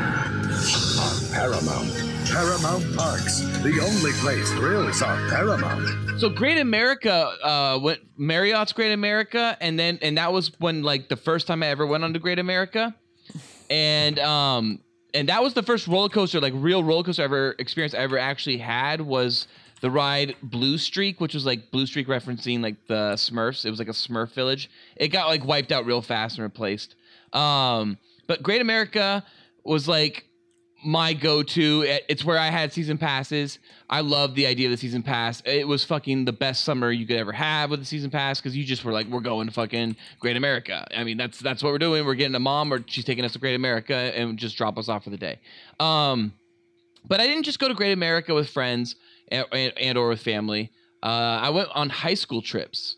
[0.99, 1.93] are paramount.
[2.27, 6.19] Paramount Parks, the only place thrills are paramount.
[6.19, 11.07] So Great America uh went Marriott's Great America and then and that was when like
[11.07, 12.93] the first time I ever went on to Great America.
[13.69, 14.81] And um
[15.13, 18.17] and that was the first roller coaster like real roller coaster ever experience I ever
[18.17, 19.47] actually had was
[19.81, 23.65] the ride Blue Streak, which was like Blue Streak referencing like the Smurfs.
[23.65, 24.69] It was like a Smurf village.
[24.95, 26.95] It got like wiped out real fast and replaced.
[27.33, 29.23] Um but Great America
[29.63, 30.25] was like
[30.83, 31.83] my go-to.
[32.07, 33.59] It's where I had season passes.
[33.89, 35.41] I love the idea of the season pass.
[35.45, 38.55] It was fucking the best summer you could ever have with the season pass because
[38.55, 40.87] you just were like, we're going to fucking Great America.
[40.95, 42.05] I mean, that's that's what we're doing.
[42.05, 44.87] We're getting a mom or she's taking us to Great America and just drop us
[44.87, 45.39] off for the day.
[45.79, 46.33] Um,
[47.05, 48.95] but I didn't just go to Great America with friends
[49.31, 50.71] and, and, or with family.
[51.01, 52.97] Uh, I went on high school trips.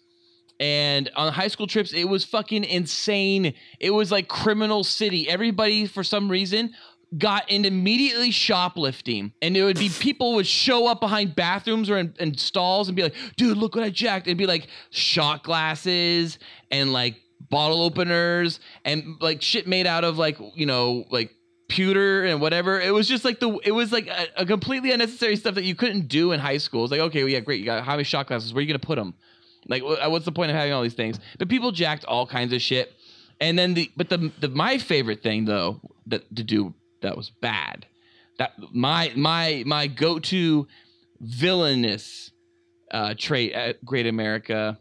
[0.59, 3.55] And on high school trips, it was fucking insane.
[3.79, 5.27] It was like criminal city.
[5.27, 6.73] Everybody, for some reason,
[7.17, 9.34] got into immediately shoplifting.
[9.41, 12.95] And it would be people would show up behind bathrooms or in, in stalls and
[12.95, 14.27] be like, dude, look what I jacked.
[14.27, 16.38] It'd be like shot glasses
[16.69, 17.15] and like
[17.49, 21.36] bottle openers and like shit made out of like, you know, like
[21.72, 22.80] pewter and whatever.
[22.80, 25.74] It was just like the it was like a, a completely unnecessary stuff that you
[25.76, 26.84] couldn't do in high school.
[26.84, 27.59] It's like, okay, well, yeah, great.
[27.59, 28.53] You got how many shot glasses?
[28.53, 29.13] Where are you gonna put them?
[29.67, 31.19] Like, what's the point of having all these things?
[31.39, 32.91] But people jacked all kinds of shit.
[33.39, 37.30] And then the but the the my favorite thing though that to do that was
[37.41, 37.86] bad.
[38.38, 40.67] That my my my go to
[41.19, 42.32] villainous
[42.91, 44.78] uh, trait at Great America.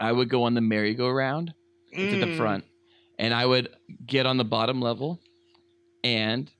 [0.00, 1.54] I would go on the merry-go-round
[1.92, 2.36] to the Mm.
[2.36, 2.64] front,
[3.18, 3.68] and I would
[4.04, 5.20] get on the bottom level,
[6.06, 6.52] and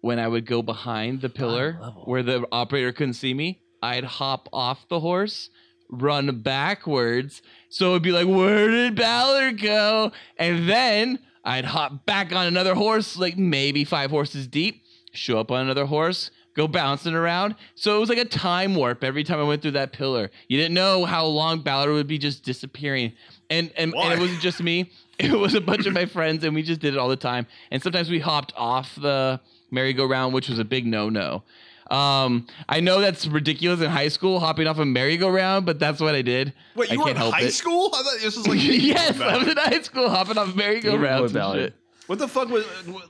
[0.00, 1.72] when I would go behind the pillar
[2.04, 5.50] where the operator couldn't see me, I'd hop off the horse,
[5.90, 7.42] run backwards.
[7.68, 10.12] So it'd be like, where did Ballard go?
[10.38, 14.82] And then I'd hop back on another horse, like maybe five horses deep,
[15.12, 17.56] show up on another horse, go bouncing around.
[17.74, 20.30] So it was like a time warp every time I went through that pillar.
[20.48, 23.12] You didn't know how long Ballard would be just disappearing.
[23.50, 24.90] And and, and it wasn't just me.
[25.24, 27.48] It was a bunch of my friends, and we just did it all the time.
[27.72, 29.40] And sometimes we hopped off the
[29.72, 31.42] merry-go-round, which was a big no-no.
[31.90, 36.14] Um, I know that's ridiculous in high school, hopping off a merry-go-round, but that's what
[36.14, 36.52] I did.
[36.76, 37.52] Wait, I you were can't in help high it.
[37.52, 37.90] school?
[37.94, 41.54] I thought this was like yes, I was in high school hopping off merry-go-rounds and
[41.54, 41.74] shit.
[42.06, 42.64] What the fuck was?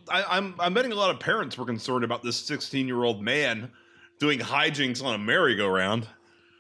[0.09, 3.23] I, I'm I'm betting a lot of parents were concerned about this 16 year old
[3.23, 3.71] man
[4.19, 6.07] doing hijinks on a merry-go-round.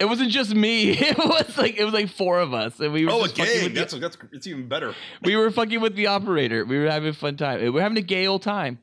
[0.01, 0.91] It wasn't just me.
[0.99, 3.37] It was like it was like four of us, and we were Oh, a just
[3.37, 3.65] fucking gang.
[3.65, 4.95] with the- That's that's it's even better.
[5.23, 6.65] we were fucking with the operator.
[6.65, 7.61] We were having a fun time.
[7.61, 8.79] We were having a gay old time.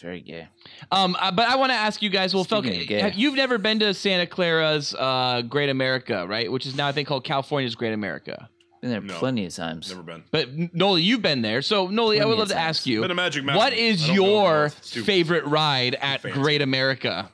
[0.00, 0.48] Very gay.
[0.92, 2.34] Um, uh, but I want to ask you guys.
[2.34, 3.00] Well, Falcon, Speaking of gay.
[3.10, 6.50] have- you've never been to Santa Clara's uh, Great America, right?
[6.50, 8.50] Which is now I think called California's Great America.
[8.82, 9.88] Been there plenty of times.
[9.88, 10.24] Never been.
[10.30, 11.62] But N- Noli, you've been there.
[11.62, 13.56] So Noli, I would love of to ask you, Been to Magic Mountain.
[13.58, 14.78] what is I don't know your enough.
[14.78, 16.38] It's too- favorite ride at fancy.
[16.38, 17.30] Great America?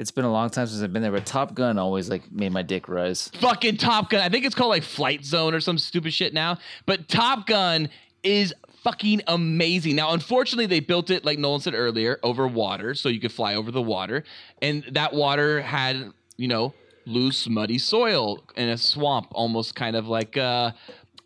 [0.00, 2.52] It's been a long time since I've been there, but Top Gun always like made
[2.52, 3.30] my dick rise.
[3.34, 4.22] Fucking Top Gun.
[4.22, 6.56] I think it's called like Flight Zone or some stupid shit now.
[6.86, 7.90] But Top Gun
[8.22, 9.96] is fucking amazing.
[9.96, 13.54] Now, unfortunately, they built it like Nolan said earlier over water, so you could fly
[13.54, 14.24] over the water,
[14.62, 16.72] and that water had you know
[17.04, 20.70] loose, muddy soil in a swamp, almost kind of like uh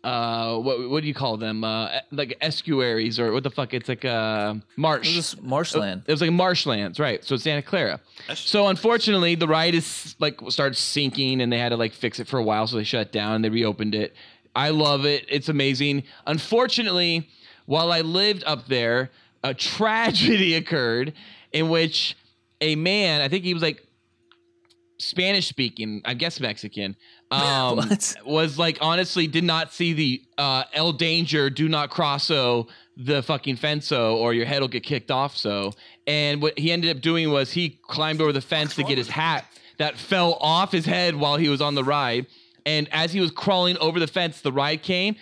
[0.05, 1.63] uh what what do you call them?
[1.63, 3.73] Uh like estuaries or what the fuck?
[3.73, 5.11] It's like uh marsh.
[5.11, 6.03] It was marshland.
[6.07, 7.23] it was like marshlands right.
[7.25, 7.99] So it's santa clara.
[8.33, 12.27] So unfortunately the ride is like started sinking and they had to like fix it
[12.27, 14.15] for a while so they shut down and they reopened it.
[14.55, 15.25] I love it.
[15.27, 16.03] It's amazing.
[16.27, 17.27] Unfortunately
[17.65, 19.09] while i lived up there
[19.43, 21.13] a tragedy occurred
[21.51, 22.15] in which
[22.61, 23.84] a man i think he was like
[25.05, 26.95] Spanish speaking, I guess Mexican,
[27.31, 27.81] um,
[28.25, 33.21] was like honestly did not see the uh, El Danger, do not cross crosso the
[33.23, 35.73] fucking fence so or your head will get kicked off so.
[36.07, 39.09] And what he ended up doing was he climbed over the fence to get his
[39.09, 39.45] hat
[39.77, 42.27] that fell off his head while he was on the ride.
[42.65, 45.15] And as he was crawling over the fence, the ride came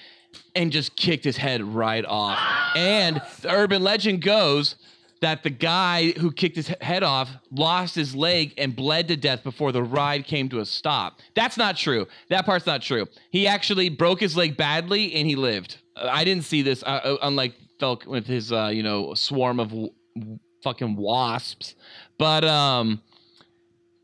[0.56, 2.40] and just kicked his head right off.
[2.76, 4.76] And the urban legend goes
[5.24, 9.42] that the guy who kicked his head off lost his leg and bled to death
[9.42, 11.22] before the ride came to a stop.
[11.34, 12.08] That's not true.
[12.28, 13.08] That part's not true.
[13.32, 15.78] He actually broke his leg badly and he lived.
[15.96, 19.70] I didn't see this, uh, uh, unlike Felk with his, uh, you know, swarm of
[19.70, 19.94] w-
[20.62, 21.76] fucking wasps.
[22.18, 23.02] But um,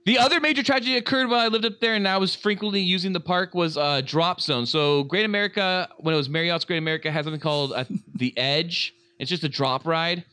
[0.06, 3.12] the other major tragedy occurred while I lived up there, and I was frequently using
[3.12, 4.66] the park was uh, Drop Zone.
[4.66, 7.84] So Great America, when it was Marriott's Great America, had something called uh,
[8.16, 8.96] the Edge.
[9.20, 10.24] It's just a drop ride.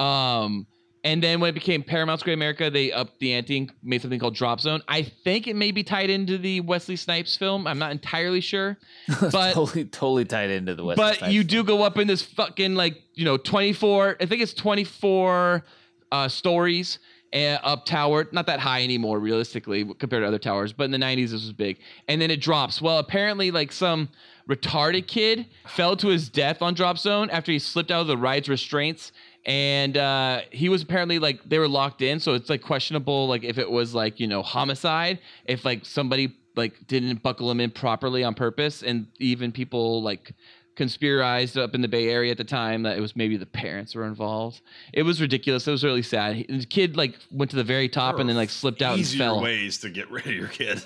[0.00, 0.66] Um,
[1.02, 4.20] and then when it became Paramount's Great America, they upped the ante and made something
[4.20, 4.82] called Drop Zone.
[4.86, 7.66] I think it may be tied into the Wesley Snipes film.
[7.66, 8.76] I'm not entirely sure,
[9.20, 10.98] but totally, totally tied into the West.
[10.98, 14.54] but you do go up in this fucking like you know 24 i think it's
[14.54, 15.64] 24
[16.12, 16.98] uh stories
[17.32, 20.98] uh, up tower not that high anymore realistically compared to other towers but in the
[20.98, 21.78] 90s this was big
[22.08, 24.08] and then it drops well apparently like some
[24.48, 28.16] retarded kid fell to his death on drop zone after he slipped out of the
[28.16, 29.12] ride's restraints
[29.46, 33.42] and uh, he was apparently like they were locked in so it's like questionable like
[33.44, 37.70] if it was like you know homicide if like somebody like didn't buckle him in
[37.70, 40.32] properly on purpose and even people like
[40.76, 43.94] conspirized up in the bay area at the time that it was maybe the parents
[43.94, 44.62] were involved.
[44.94, 45.66] It was ridiculous.
[45.68, 46.36] It was really sad.
[46.36, 49.06] He- the kid like went to the very top and then like slipped out and
[49.06, 49.42] fell.
[49.42, 50.82] ways to get rid of your kid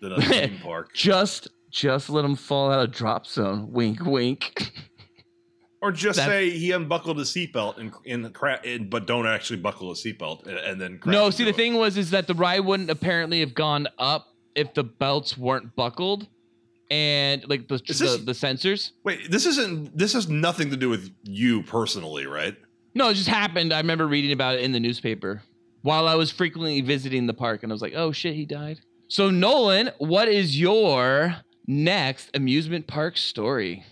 [0.00, 0.92] than a theme park.
[0.94, 3.70] just just let him fall out of drop zone.
[3.72, 4.72] Wink wink
[5.82, 9.26] Or just That's- say he unbuckled his seatbelt and in the cra- and, but don't
[9.26, 11.56] actually buckle his seatbelt and, and then crash No, see the it.
[11.56, 15.74] thing was is that the ride wouldn't apparently have gone up if the belts weren't
[15.74, 16.28] buckled
[16.90, 18.92] and like the Is the, the sensors.
[19.02, 19.96] Wait, this isn't.
[19.96, 22.54] This has nothing to do with you personally, right?
[22.94, 23.72] No, it just happened.
[23.72, 25.42] I remember reading about it in the newspaper
[25.80, 28.80] while I was frequently visiting the park and I was like, "Oh shit, he died."
[29.08, 33.84] So Nolan, what is your next amusement park story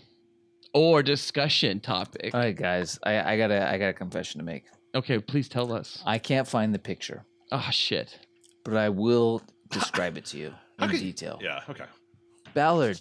[0.75, 2.35] or discussion topic?
[2.35, 4.65] All right, guys, I, I got a I got a confession to make.
[4.95, 6.03] Okay, please tell us.
[6.07, 8.19] I can't find the picture, Oh shit.
[8.65, 10.99] but I will describe it to you in Okay.
[10.99, 11.39] detail.
[11.43, 11.61] Yeah.
[11.69, 11.85] Okay.
[12.55, 12.99] Ballard,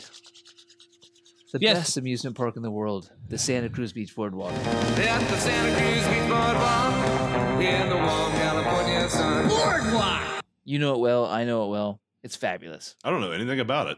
[1.51, 1.77] the Yes.
[1.77, 4.51] best amusement park in the world, the Santa Cruz Beach Boardwalk.
[4.53, 9.47] At the Santa Cruz Beach Boardwalk in the warm California sun.
[9.49, 10.43] Boardwalk!
[10.65, 11.25] You know it well.
[11.25, 11.99] I know it well.
[12.21, 12.95] It's fabulous.
[13.03, 13.97] I don't know anything about it.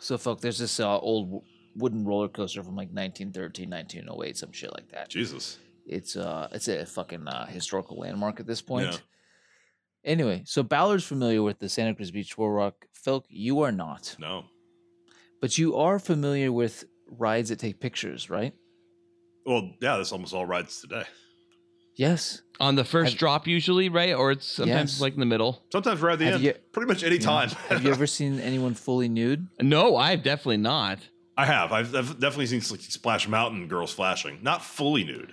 [0.00, 1.42] So, Felk, there's this uh, old w-
[1.78, 5.08] wooden roller coaster from like 1913, 1908, some shit like that.
[5.08, 5.58] Jesus.
[5.86, 8.92] It's uh, it's a fucking uh, historical landmark at this point.
[8.92, 8.98] Yeah.
[10.04, 12.86] Anyway, so Ballard's familiar with the Santa Cruz Beach Boardwalk.
[13.04, 14.44] Felk, you are not, No.
[15.40, 18.52] but you are familiar with rides that take pictures, right?
[19.46, 21.04] Well, yeah, that's almost all rides today.
[21.96, 22.42] Yes.
[22.60, 24.14] On the 1st Have- drop usually, right?
[24.14, 25.00] Or it's sometimes Yes.
[25.00, 25.64] like in the middle.
[25.72, 26.44] Sometimes we're at the Have end.
[26.44, 27.22] you- Pretty much any Yeah.
[27.22, 27.48] time.
[27.68, 29.48] Have you ever seen anyone fully nude?
[29.60, 30.98] No, I've definitely not.
[31.38, 31.72] I have.
[31.72, 35.32] I've, I've definitely seen like, Splash Mountain girls flashing, not fully nude.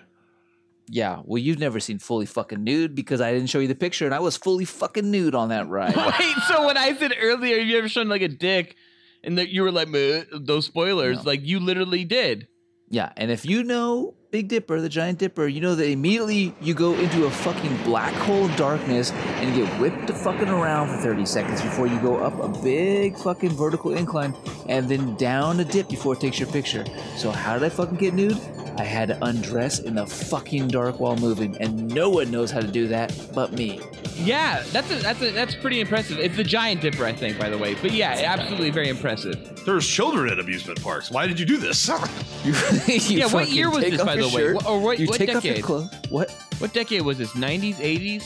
[0.88, 1.22] Yeah.
[1.26, 4.14] Well, you've never seen fully fucking nude because I didn't show you the picture and
[4.14, 5.96] I was fully fucking nude on that ride.
[6.20, 8.76] Wait, so when I said earlier, you ever shown like a dick,
[9.24, 9.88] and that you were like,
[10.32, 11.24] those spoilers, No.
[11.24, 12.48] like you literally did.
[12.90, 16.74] Yeah, and if you know Big Dipper, the Giant Dipper, you know that immediately you
[16.74, 21.26] go into a fucking black hole of darkness and get whipped fucking around for 30
[21.26, 24.36] seconds before you go up a big fucking vertical incline
[24.68, 26.84] and then down a dip before it takes your picture.
[27.16, 28.38] So how did I fucking get nude?
[28.78, 32.60] I had to undress in the fucking dark while moving, and no one knows how
[32.60, 33.80] to do that but me.
[34.16, 36.20] Yeah, that's a, that's a, that's pretty impressive.
[36.20, 37.76] It's the Giant Dipper, I think, by the way.
[37.76, 39.64] But yeah, absolutely very impressive.
[39.66, 41.10] There's children at amusement parks.
[41.12, 41.90] Why did you do this?
[42.46, 42.54] You
[43.18, 44.42] yeah, what year was this, by your the way?
[44.44, 46.12] shirt, Wh- Or what, you what take off your decade?
[46.12, 46.30] What?
[46.60, 47.32] What decade was this?
[47.32, 48.24] 90s, 80s?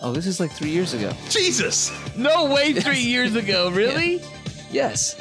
[0.00, 1.12] Oh, this is like three years ago.
[1.28, 1.92] Jesus.
[2.16, 3.70] No way, three years ago.
[3.70, 4.22] Really?
[4.70, 5.16] Yes.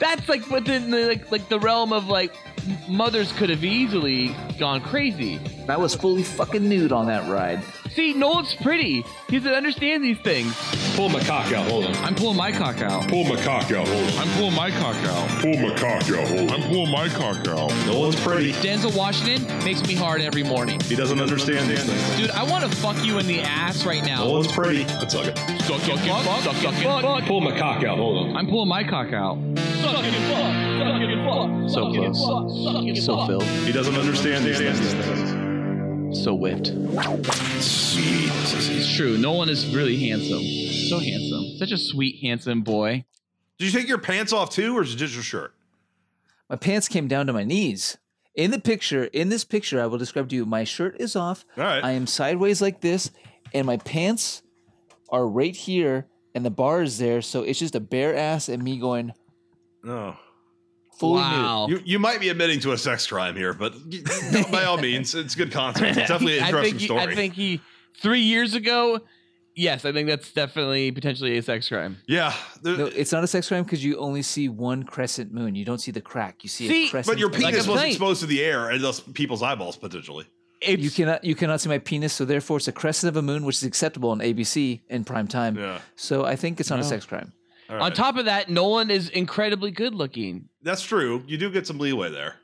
[0.00, 2.45] That's like within the like like the realm of like m-
[2.88, 5.40] mothers could have easily gone crazy.
[5.68, 7.62] I was fully fucking nude on that ride.
[7.96, 9.04] See, Nolan's pretty.
[9.28, 10.54] He doesn't understand these things.
[10.96, 11.66] Pull my cock out.
[11.70, 11.94] Hold on.
[11.96, 13.08] I'm pulling my cock out.
[13.08, 13.88] Pull my cock out.
[13.88, 14.18] Hold on.
[14.18, 15.28] I'm pulling my cock out.
[15.40, 16.28] Pull my cock out.
[16.28, 16.50] Hold on.
[16.50, 17.70] I'm pulling my cock out.
[17.86, 18.52] Nolan's pretty.
[18.52, 20.78] Denzel Washington makes me hard every morning.
[20.80, 22.16] He doesn't understand these things.
[22.18, 24.24] Dude, I want to fuck you in the ass right now.
[24.24, 24.84] Nolan's pretty.
[24.84, 25.38] Let's suck it.
[25.62, 27.24] Suck it, fuck, suck it, fuck.
[27.24, 27.96] Pull my cock out.
[27.96, 28.36] Hold on.
[28.36, 29.38] I'm pulling my cock out.
[29.82, 30.54] Suck it, fuck.
[30.78, 31.70] Suck it, fuck.
[31.70, 32.24] So close.
[32.24, 32.96] fuck.
[32.96, 33.42] So filled.
[33.64, 36.22] He doesn't understand these things.
[36.24, 36.68] So whipped.
[37.62, 38.30] Sweet.
[38.30, 39.18] It's true.
[39.18, 40.42] Nolan is really handsome.
[40.88, 41.58] So handsome.
[41.58, 43.04] Such a sweet, handsome boy.
[43.58, 45.52] Did you take your pants off too, or is it just your shirt?
[46.48, 47.98] My pants came down to my knees.
[48.34, 50.44] In the picture, in this picture, I will describe to you.
[50.44, 51.44] My shirt is off.
[51.56, 51.82] All right.
[51.82, 53.10] I am sideways like this,
[53.54, 54.42] and my pants
[55.08, 57.22] are right here, and the bar is there.
[57.22, 59.12] So it's just a bare ass and me going
[59.86, 60.16] No.
[60.98, 61.66] fully Wow.
[61.68, 63.74] You, you might be admitting to a sex crime here, but
[64.50, 65.96] by all means, it's good content.
[65.96, 67.00] It's definitely an I interesting think he, story.
[67.02, 67.60] I think he
[68.00, 69.00] three years ago.
[69.58, 71.96] Yes, I think that's definitely potentially a sex crime.
[72.06, 72.34] yeah.
[72.62, 75.54] there- No, it's not a sex crime because you only see one crescent moon.
[75.54, 76.42] You don't see the crack.
[76.42, 77.14] You see, See, a crescent.
[77.14, 77.40] but your moon.
[77.40, 77.92] Like penis was saying.
[77.92, 80.26] exposed to the air and thus people's eyeballs potentially.
[80.60, 83.22] It's, You cannot you cannot see my penis, so therefore it's a crescent of a
[83.22, 85.56] moon, which is acceptable on ABC in prime time.
[85.56, 85.80] Yeah.
[85.96, 87.32] So I think it's not a sex crime.
[87.68, 90.48] All On top of that, Nolan is incredibly good looking.
[90.62, 91.22] That's true.
[91.26, 92.36] You do get some leeway there.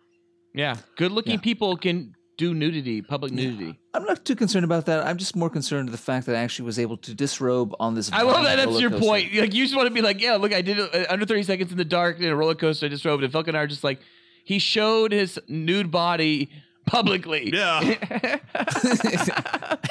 [0.55, 1.41] Yeah, good looking Yeah.
[1.41, 3.79] people can do nudity, public nudity.
[3.95, 5.07] I'm not too concerned about that.
[5.07, 7.95] I'm just more concerned with the fact that I actually was able to disrobe on
[7.95, 8.11] this.
[8.13, 8.57] I love that.
[8.57, 9.07] That's your coaster.
[9.07, 9.35] point.
[9.35, 11.43] Like you just want to be like, yeah, look, I did it uh, under 30
[11.45, 12.87] seconds in the dark in a roller coaster.
[12.87, 13.23] I just drove.
[13.23, 14.01] And Falcon and I are just like,
[14.45, 16.51] he showed his nude body
[16.87, 17.51] publicly.
[17.55, 17.81] Yeah.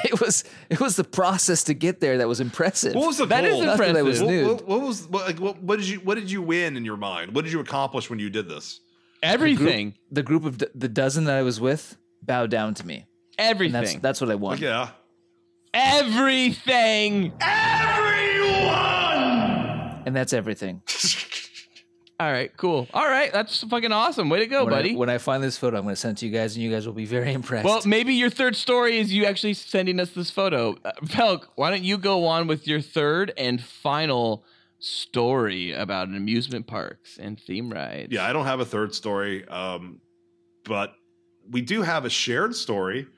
[0.04, 2.94] it was it was the process to get there that was impressive.
[2.94, 3.64] What was the That is goal?
[3.64, 4.26] Not that was impressive.
[4.26, 4.46] What, nude.
[4.46, 6.96] what, what was what, like, what, what did you what did you win in your
[6.96, 7.34] mind?
[7.34, 8.80] What did you accomplish when you did this?
[9.22, 9.94] Everything.
[10.10, 13.06] The group of d- the dozen that I was with bowed down to me.
[13.38, 13.72] And Everything.
[13.72, 14.60] that's that's what I want.
[14.60, 14.90] Like, yeah.
[15.74, 17.32] Everything.
[17.40, 18.72] Everyone.
[20.04, 20.82] And that's everything.
[22.20, 22.86] All right, cool.
[22.94, 24.28] All right, that's fucking awesome.
[24.28, 24.92] Way to go, when buddy.
[24.92, 26.62] I, when I find this photo, I'm going to send it to you guys, and
[26.64, 27.64] you guys will be very impressed.
[27.64, 30.76] well, maybe your third story is you actually sending us this photo.
[30.84, 34.44] Uh, Felk, why don't you go on with your third and final
[34.78, 38.12] story about amusement parks and theme rides?
[38.12, 40.00] Yeah, I don't have a third story, um,
[40.64, 40.94] but
[41.50, 43.08] we do have a shared story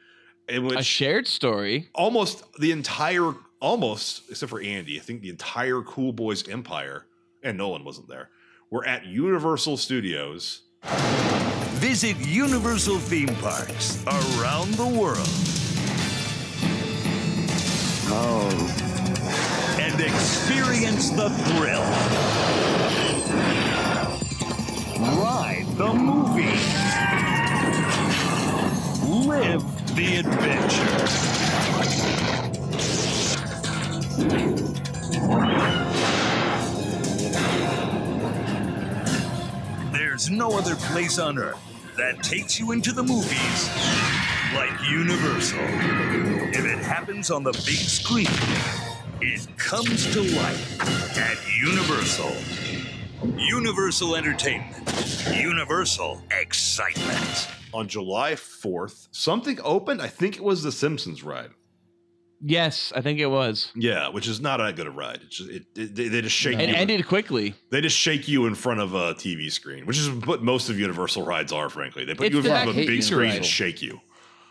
[0.48, 1.88] in which A shared story.
[1.94, 7.04] almost the entire, almost except for Andy, I think the entire Cool Boys empire,
[7.42, 8.30] and Nolan wasn't there.
[8.70, 10.62] We're at Universal Studios.
[11.74, 15.28] Visit Universal theme parks around the world.
[18.10, 18.50] Oh.
[19.80, 21.82] And experience the thrill.
[25.20, 26.58] Ride the movie.
[29.28, 29.62] Live
[29.94, 31.34] the adventure.
[40.14, 41.58] There's no other place on earth
[41.96, 43.68] that takes you into the movies
[44.54, 45.58] like Universal.
[45.58, 48.28] If it happens on the big screen,
[49.20, 52.32] it comes to life at Universal.
[53.36, 54.88] Universal Entertainment.
[55.34, 57.48] Universal Excitement.
[57.72, 60.00] On July 4th, something opened.
[60.00, 61.50] I think it was the Simpsons ride.
[62.40, 63.72] Yes, I think it was.
[63.74, 65.20] Yeah, which is not that good a ride.
[65.24, 66.74] It's just, it, it, they, they just shake It you.
[66.74, 67.54] ended quickly.
[67.70, 70.78] They just shake you in front of a TV screen, which is what most of
[70.78, 71.68] Universal rides are.
[71.70, 73.36] Frankly, they put It's you in front of a big Future screen ride.
[73.36, 74.00] and shake you.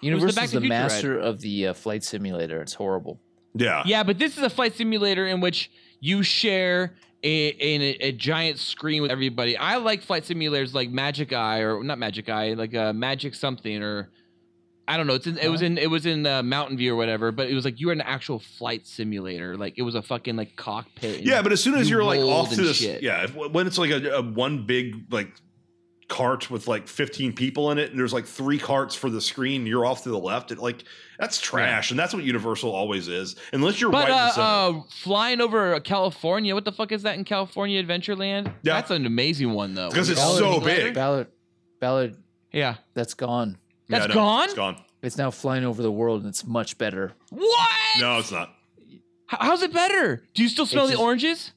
[0.02, 0.82] Universal's Back to the, the Future ride.
[0.84, 2.62] master of the uh, flight simulator.
[2.62, 3.20] It's horrible.
[3.56, 5.70] Yeah, Yeah, but this is a flight simulator in which
[6.00, 9.56] you share a, in a, a giant screen with everybody.
[9.56, 13.82] I like flight simulators like Magic Eye or not Magic Eye, like uh, Magic something
[13.84, 14.10] or
[14.88, 15.14] I don't know.
[15.14, 17.54] It's in, it was in it was in uh, Mountain View or whatever, but it
[17.54, 19.56] was like you were in an actual flight simulator.
[19.56, 21.22] Like it was a fucking like cockpit.
[21.22, 23.02] Yeah, but as soon as you you're like rolled off to and this, shit.
[23.02, 25.32] yeah, if, when it's like a, a one big like
[26.10, 29.66] cart with like 15 people in it, and there's like three carts for the screen,
[29.66, 30.52] you're off to the left.
[30.52, 30.84] It like
[31.18, 33.38] that's trash, and that's what Universal always is.
[33.54, 37.24] Unless you're But right uh, uh, flying over California, what the fuck is that in
[37.24, 38.48] California Adventureland?
[38.64, 38.74] Yeah.
[38.74, 39.90] That's an amazing one though.
[39.90, 40.94] Because it's Ballard- so big.
[40.94, 41.28] Ballard,
[41.80, 42.18] Ballard,
[42.52, 42.76] Yeah.
[42.94, 43.58] that's gone.
[43.88, 44.46] Yeah, That's no, gone?
[44.46, 44.78] It's gone.
[45.02, 47.14] It's now flying over the world, and it's much better.
[47.30, 47.70] What?
[48.00, 48.54] No, it's not.
[48.90, 50.24] H- How's it better?
[50.34, 51.52] Do you still smell It's the just- oranges?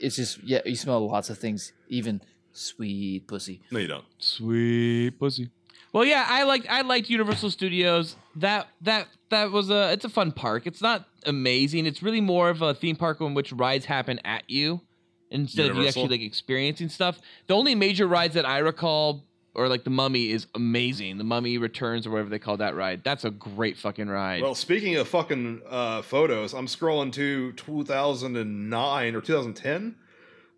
[0.00, 2.20] It's just yeah, you smell lots of things, even
[2.52, 3.62] sweet pussy.
[3.70, 4.04] No, you don't.
[4.18, 5.48] Sweet pussy.
[5.92, 8.16] Well, yeah, I liked I liked Universal Studios.
[8.36, 10.66] that that that was a it's a fun park.
[10.66, 11.86] It's not amazing.
[11.86, 14.82] It's really more of a theme park in which rides happen at you
[15.30, 16.02] instead of you Universal?
[16.04, 17.18] actually like experiencing stuff.
[17.46, 21.18] The only major rides that I recall or like the Mummy is amazing.
[21.18, 23.02] The Mummy Returns or whatever they call that ride.
[23.04, 24.42] That's a great fucking ride.
[24.42, 29.96] Well, speaking of fucking uh, photos, I'm scrolling to 2009 or 2010.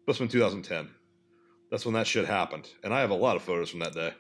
[0.07, 0.89] Must have been 2010.
[1.71, 4.13] That's when that shit happened, and I have a lot of photos from that day.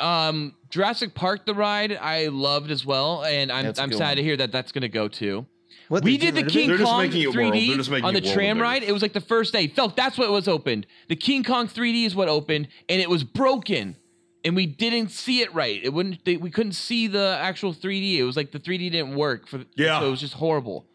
[0.00, 4.08] Um, Jurassic Park, the ride I loved as well, and I'm That's a I'm sad
[4.08, 4.16] one.
[4.16, 5.46] to hear that that's gonna go too.
[5.88, 6.52] What, we did the rid of it?
[6.58, 8.82] King They're Kong 3D world- they're just making on the tram ride.
[8.82, 9.68] It was like the first day.
[9.68, 10.86] Felk that's what was opened.
[11.08, 13.96] The King Kong 3D is what opened, and it was broken,
[14.44, 15.80] and we didn't see it right.
[15.82, 16.24] It wouldn't.
[16.24, 18.18] They, we couldn't see the actual 3D.
[18.18, 19.64] It was like the 3D didn't work for.
[19.76, 20.00] Yeah.
[20.00, 20.86] so it was just horrible.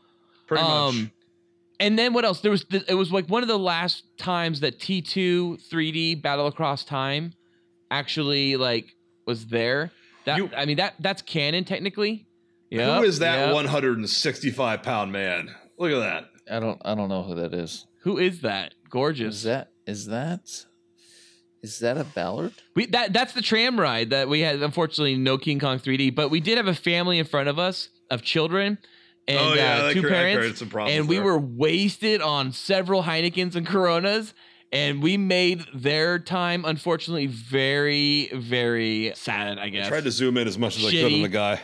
[0.48, 0.96] Pretty much.
[0.96, 1.12] much.
[1.80, 2.42] And then what else?
[2.42, 6.48] There was the, it was like one of the last times that T2 3D Battle
[6.48, 7.34] Across Time
[7.90, 8.96] actually like
[9.26, 9.92] was there.
[10.26, 12.28] That I mean that that's canon technically.
[12.70, 12.98] Yeah.
[12.98, 15.56] Who is that 165 pound man?
[15.78, 16.30] Look at that.
[16.52, 17.88] I don't I don't know who that is.
[18.02, 18.74] Who is that?
[18.90, 19.38] Gorgeous.
[19.38, 20.66] Is that is that
[21.62, 22.54] is that a Ballard?
[22.76, 24.62] We that that's the tram ride that we had.
[24.62, 27.90] Unfortunately, no King Kong 3D, but we did have a family in front of us
[28.10, 28.78] of children
[29.28, 31.26] and Oh, yeah, uh, that two cre- that parents, some problems and we there.
[31.26, 34.34] were wasted on several Heinekens and Coronas.
[34.72, 39.58] And we made their time, unfortunately, very, very sad.
[39.58, 39.88] I guess.
[39.88, 41.60] I tried to zoom in as much as I could on the guy.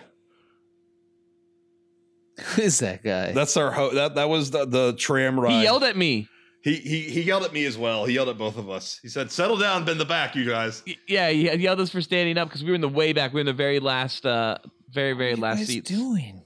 [2.55, 3.31] Who is that guy?
[3.31, 5.51] That's our ho- that that was the, the tram ride.
[5.51, 6.27] He yelled at me.
[6.65, 8.05] He, he he yelled at me as well.
[8.05, 8.99] He yelled at both of us.
[9.03, 11.91] He said, "Settle down, bend the back, you guys." Yeah, he he yelled at us
[11.91, 13.33] for standing up because we were in the way back.
[13.33, 14.57] We were in the very last, uh,
[14.89, 15.91] very, very last guys seats.
[15.91, 16.41] doing?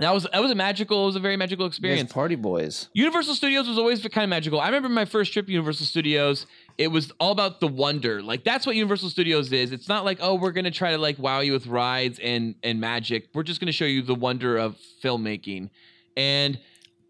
[0.00, 1.04] That was that was a magical.
[1.04, 2.12] It was a very magical You guys experience.
[2.12, 2.88] party boys.
[2.94, 4.60] Universal Studios was always kind of magical.
[4.60, 6.44] I remember my first trip to Universal Studios.
[6.76, 8.20] It was all about the wonder.
[8.22, 9.70] Like that's what Universal Studios is.
[9.70, 12.80] It's not like oh we're gonna try to like wow you with rides and and
[12.80, 13.28] magic.
[13.32, 15.70] We're just gonna show you the wonder of filmmaking.
[16.16, 16.58] And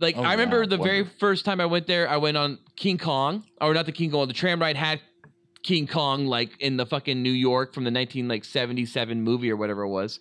[0.01, 2.59] like Oh, I remember wow, the very first time I went there, I went on
[2.77, 4.27] King Kong or not the King Kong.
[4.29, 5.01] The tram ride had
[5.63, 9.89] King Kong like in the fucking New York from the 1977 movie or whatever it
[9.89, 10.21] was.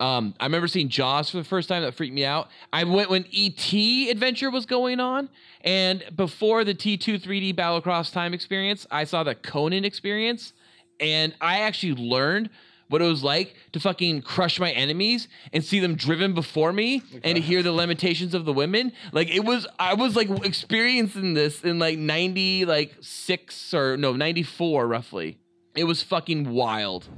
[0.00, 1.82] Um, I remember seeing Jaws for the first time.
[1.82, 2.48] That freaked me out.
[2.72, 3.72] I went when ET
[4.10, 5.28] Adventure was going on,
[5.60, 10.52] and before the T2 3D Battle Across Time experience, I saw the Conan experience,
[10.98, 12.50] and I actually learned
[12.94, 17.02] what it was like to fucking crush my enemies and see them driven before me
[17.24, 18.92] and to hear the lamentations of the women.
[19.10, 24.12] Like it was, I was like experiencing this in like 90, like six or no,
[24.12, 25.38] 94 roughly.
[25.74, 27.08] It was fucking wild.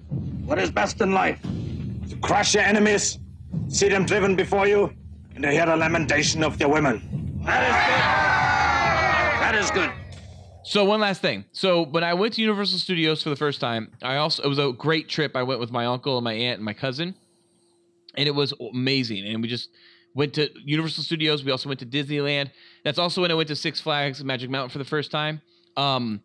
[0.46, 1.42] What is best in life?
[1.42, 3.18] To crush your enemies,
[3.68, 4.94] see them driven before you,
[5.34, 7.42] and to hear the lamentation of their women.
[7.44, 8.00] That is good.
[9.42, 10.05] That is good.
[10.66, 11.44] So one last thing.
[11.52, 14.58] So when I went to Universal Studios for the first time, I also it was
[14.58, 15.36] a great trip.
[15.36, 17.14] I went with my uncle and my aunt and my cousin,
[18.16, 19.24] and it was amazing.
[19.26, 19.70] And we just
[20.12, 21.44] went to Universal Studios.
[21.44, 22.50] We also went to Disneyland.
[22.82, 25.40] That's also when I went to Six Flags Magic Mountain for the first time.
[25.76, 26.20] Um,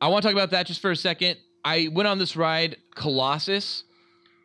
[0.00, 1.38] I want to talk about that just for a second.
[1.64, 3.82] I went on this ride, Colossus.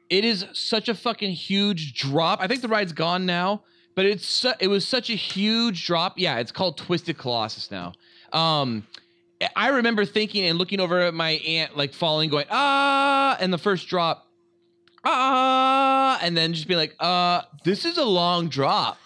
[0.09, 2.41] It is such a fucking huge drop.
[2.41, 3.61] I think the ride's gone now,
[3.93, 6.15] but it's su- it was such a huge drop.
[6.17, 7.93] Yeah, it's called Twisted Colossus now.
[8.34, 8.88] Um,
[9.55, 13.57] I remember thinking and looking over at my aunt, like falling, going ah, and the
[13.57, 14.27] first drop,
[15.03, 18.97] ah, and then just being like, uh, this is a long drop.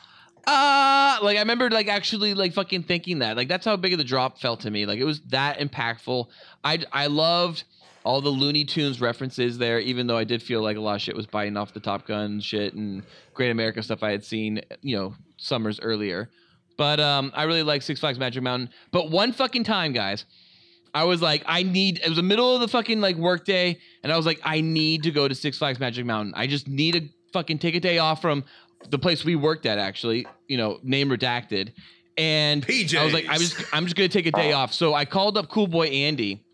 [0.47, 3.37] Ah, like I remember like actually like fucking thinking that.
[3.37, 4.85] Like that's how big of the drop felt to me.
[4.85, 6.27] Like it was that impactful.
[6.63, 7.63] I I loved
[8.03, 11.01] all the Looney Tunes references there, even though I did feel like a lot of
[11.01, 13.03] shit was biting off the Top Gun shit and
[13.33, 16.29] Great America stuff I had seen, you know, summers earlier.
[16.79, 18.69] But um, I really like Six Flags Magic Mountain.
[18.91, 20.23] But one fucking time, guys,
[20.93, 21.99] I was like, I need.
[22.01, 25.03] It was the middle of the fucking like workday, and I was like, I need
[25.03, 26.35] to go to Six Flags Magic Mountain.
[26.37, 28.45] I just need to fucking take a day off from
[28.91, 30.25] the place we worked at, actually.
[30.47, 31.73] You know, name redacted.
[32.17, 34.71] And I was like, I was, I'm just gonna take a day off.
[34.71, 36.45] So I called up Cool Boy Andy,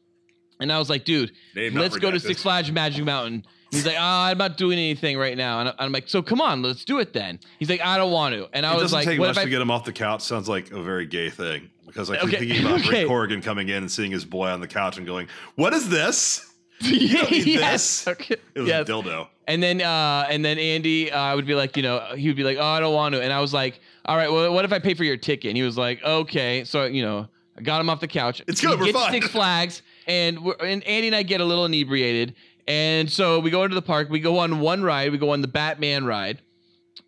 [0.59, 2.19] and I was like, dude, Name let's go to.
[2.19, 3.45] Six Flags Magic Mountain.
[3.75, 5.59] He's like, oh, I'm not doing anything right now.
[5.59, 7.39] And I'm like, so come on, let's do it then.
[7.59, 8.47] He's like, I don't want to.
[8.53, 10.21] And I it was doesn't like, take much I to get him off the couch.
[10.21, 12.99] Sounds like a very gay thing because I keep Okay, thinking about okay.
[13.01, 15.89] Rick Corrigan coming in and seeing his boy on the couch and going, "What is
[15.89, 16.51] this?
[16.81, 18.03] You don't need Yes.
[18.03, 18.87] this." It was Yes.
[18.89, 19.27] a dildo.
[19.47, 22.43] And then uh and then Andy uh, would be like, you know, he would be
[22.43, 24.73] like, "Oh, I don't want to." And I was like, "All right, well, what if
[24.73, 27.27] I pay for your ticket?" And he was like, "Okay." So, you know,
[27.57, 28.41] I got him off the couch.
[28.47, 29.11] It's good, We we're get fine.
[29.13, 32.35] Six Flags and we're, and Andy and I get a little inebriated.
[32.67, 35.41] And so we go into the park, we go on one ride, we go on
[35.41, 36.41] the Batman ride.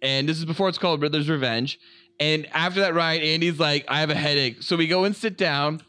[0.02, 1.80] And this is before it's called Riddler's Revenge.
[2.20, 5.38] And after that ride, Andy's like, "I have a headache." So we go and sit
[5.38, 5.82] down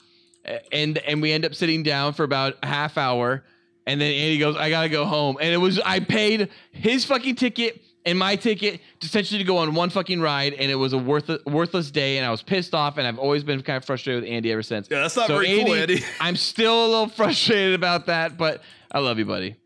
[0.72, 3.44] and and we end up sitting down for about a half hour
[3.86, 7.36] and then Andy goes I gotta go home and it was I paid his fucking
[7.36, 10.98] ticket and my ticket essentially to go on one fucking ride, and it was a
[10.98, 14.22] worthless worthless day, and I was pissed off, and I've always been kind of frustrated
[14.22, 14.88] with Andy ever since.
[14.90, 16.02] Yeah, that's not very cool, Andy.
[16.20, 19.56] I'm still a little frustrated about that, but I love you, buddy.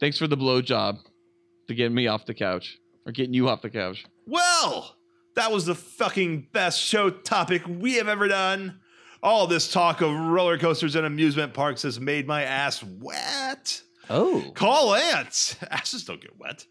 [0.00, 0.98] Thanks for the blow job
[1.68, 4.04] to getting me off the couch or getting you off the couch.
[4.26, 4.96] Well,
[5.34, 8.80] that was the fucking best show topic we have ever done.
[9.22, 13.82] All this talk of roller coasters and amusement parks has made my ass wet.
[14.08, 14.50] Oh.
[14.54, 15.56] Call Lance.
[15.70, 16.66] Asses don't get wet.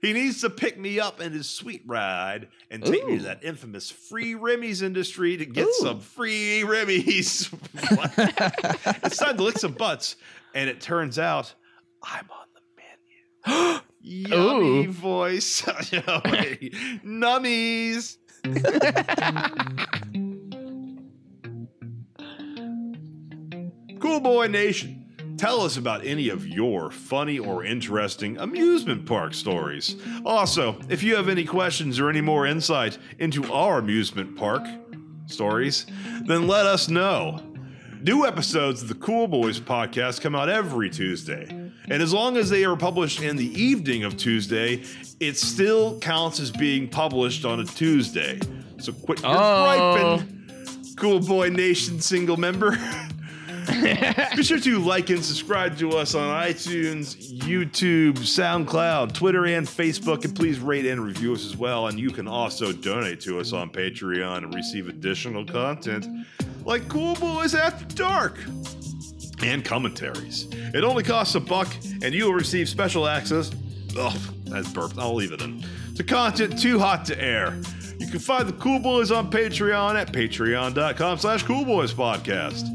[0.00, 3.42] He needs to pick me up in his sweet ride and take me to that
[3.42, 5.74] infamous free Remy's industry to get Ooh.
[5.80, 7.50] some free Remy's.
[7.74, 10.14] it's time to lick some butts.
[10.58, 11.54] And it turns out
[12.02, 12.60] I'm on the
[13.54, 13.80] menu.
[14.28, 14.90] Yummy Ooh.
[14.90, 15.62] voice.
[17.06, 18.16] Nummies.
[24.00, 25.06] Cool Boy Nation,
[25.36, 29.94] tell us about any of your funny or interesting amusement park stories.
[30.24, 34.64] Also, if you have any questions or any more insight into our amusement park
[35.26, 35.86] stories,
[36.26, 37.47] then let us know.
[38.02, 41.46] New episodes of the Cool Boys podcast come out every Tuesday.
[41.48, 44.82] And as long as they are published in the evening of Tuesday,
[45.20, 48.38] it still counts as being published on a Tuesday.
[48.78, 50.18] So quit your Oh.
[50.18, 52.70] griping, Cool Boy Nation single member.
[54.36, 60.24] Be sure to like and subscribe to us on iTunes, YouTube, SoundCloud, Twitter, and Facebook.
[60.24, 61.88] And please rate and review us as well.
[61.88, 66.06] And you can also donate to us on Patreon and receive additional content
[66.68, 68.38] like Cool Boys After Dark
[69.42, 70.48] and commentaries.
[70.52, 73.50] It only costs a buck, and you will receive special access.
[73.98, 74.98] Ugh, that's burped.
[74.98, 75.64] I'll leave it in.
[75.96, 77.58] To content too hot to air.
[77.98, 82.74] You can find the Cool Boys on Patreon at patreon.com slash Cool Boys Podcast.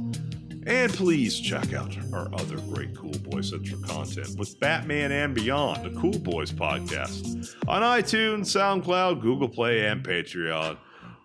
[0.65, 5.85] And please check out our other great Cool Boys Central content with Batman and Beyond,
[5.85, 10.77] the Cool Boys podcast, on iTunes, SoundCloud, Google Play, and Patreon.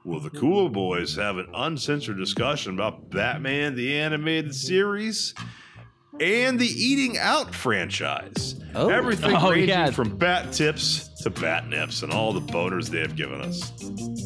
[0.05, 5.35] Will the Cool Boys have an uncensored discussion about Batman the Animated Series
[6.21, 8.55] and the Eating Out franchise?
[8.75, 8.89] Oh.
[8.89, 9.91] Everything Oh, ranging yeah.
[9.91, 13.73] from bat tips to bat nips and all the boners they have given us.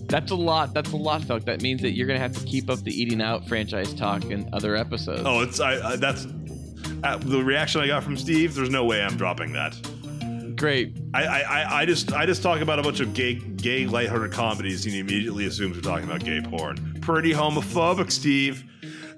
[0.09, 0.75] That's a lot.
[0.75, 1.45] That's a lot, Felk.
[1.47, 4.49] That means that you're gonna have to keep up the eating out franchise talk in
[4.53, 5.23] other episodes.
[5.25, 6.27] Oh, it's I, I that's
[7.03, 8.55] uh, the reaction I got from Steve.
[8.55, 9.75] There's no way I'm dropping that.
[10.63, 10.97] Great.
[11.13, 14.33] I, I, I- I just I just talk about a bunch of gay gay lighthearted
[14.33, 16.99] comedies and he immediately assumes we're talking about gay porn.
[17.03, 18.65] Pretty homophobic, Steve.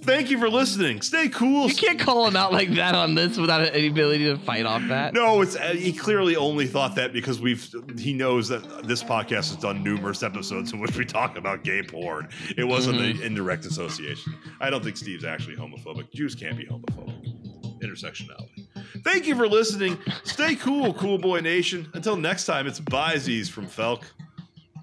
[0.03, 1.01] Thank you for listening.
[1.01, 1.66] Stay cool.
[1.69, 4.83] You can't call him out like that on this without any ability to fight off
[4.89, 5.15] that.
[5.15, 7.66] No, it's uh, he clearly only thought that because we've
[7.99, 11.83] he knows that this podcast has done numerous episodes in which we talk about gay
[11.83, 12.29] porn.
[12.59, 13.11] It wasn't Mhm.
[13.16, 14.35] an indirect association.
[14.61, 16.12] I don't think Steve's actually homophobic.
[16.12, 17.81] Jews can't be homophobic.
[17.83, 18.64] Intersectionality.
[19.03, 19.99] Thank you for listening.
[20.25, 21.91] Stay cool, cool boy nation.
[21.95, 24.03] Until next time, it's Byzies from Felk.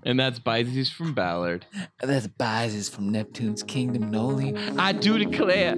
[0.04, 1.66] And that's Byzies from Ballard.
[2.02, 4.56] That's Byzies from Neptune's Kingdom Noli.
[4.78, 5.76] I do declare.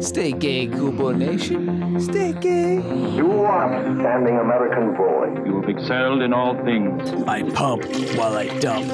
[0.00, 1.98] Stay gay, Cool Boy Nation.
[2.00, 2.74] Stay gay.
[3.14, 5.42] You are outstanding American boy.
[5.46, 7.10] You have excelled in all things.
[7.26, 7.84] I pump
[8.16, 8.90] while I dump.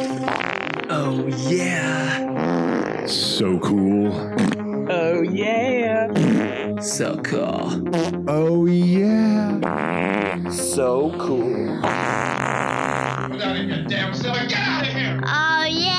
[0.90, 3.04] Oh yeah.
[3.06, 4.12] So cool.
[4.90, 6.06] Oh yeah.
[6.80, 7.82] So cool.
[8.28, 10.48] Oh yeah.
[10.50, 11.80] So cool.
[13.88, 15.20] Damn silly, get out of here!
[15.24, 15.98] Oh, yeah.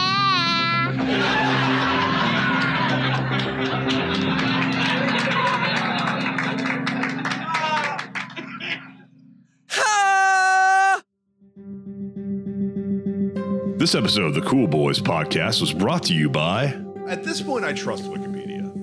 [13.80, 16.66] This episode of the Cool Boys podcast was brought to you by.
[17.08, 18.29] At this point, I trust Wikipedia.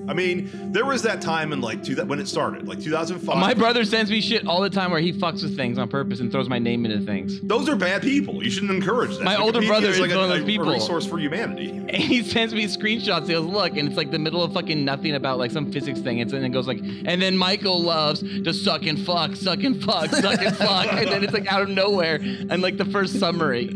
[0.07, 3.37] I mean, there was that time in like two, when it started, like 2005.
[3.37, 6.19] My brother sends me shit all the time where he fucks with things on purpose
[6.19, 7.41] and throws my name into things.
[7.41, 8.43] Those are bad people.
[8.43, 9.23] You shouldn't encourage that.
[9.23, 10.69] My older Wikipedia brother is like a, one of those a- people.
[10.69, 11.69] A resource for humanity.
[11.69, 13.27] And he sends me screenshots.
[13.27, 15.99] He goes, "Look," and it's like the middle of fucking nothing about like some physics
[15.99, 16.19] thing.
[16.19, 19.83] It's, and it goes like, and then Michael loves to suck and fuck, suck and
[19.83, 23.19] fuck, suck and fuck, and then it's like out of nowhere and like the first
[23.19, 23.69] summary.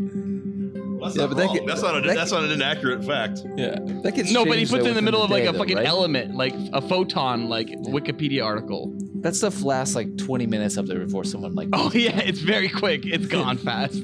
[1.01, 1.57] That's Yeah, not but that wrong.
[1.57, 3.41] could- that's not a, that that's not an inaccurate fact.
[3.55, 3.79] Yeah.
[4.03, 5.53] That gets No, but he puts it in the within middle of like day, a
[5.53, 5.85] fucking right?
[5.85, 8.93] element, like a photon, like Wikipedia article.
[9.21, 11.69] That stuff lasts like 20 minutes up there before someone like.
[11.73, 13.05] Oh yeah, it's very quick.
[13.05, 14.01] It's gone fast.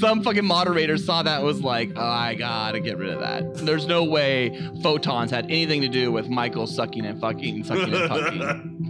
[0.00, 3.54] Some fucking moderator saw that and was like, oh, I gotta get rid of that.
[3.64, 8.08] There's no way photons had anything to do with Michael sucking and fucking, sucking and
[8.08, 8.72] fucking.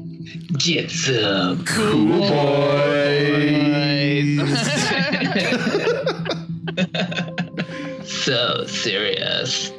[0.58, 2.32] Get some Cool boys.
[8.04, 9.72] so serious.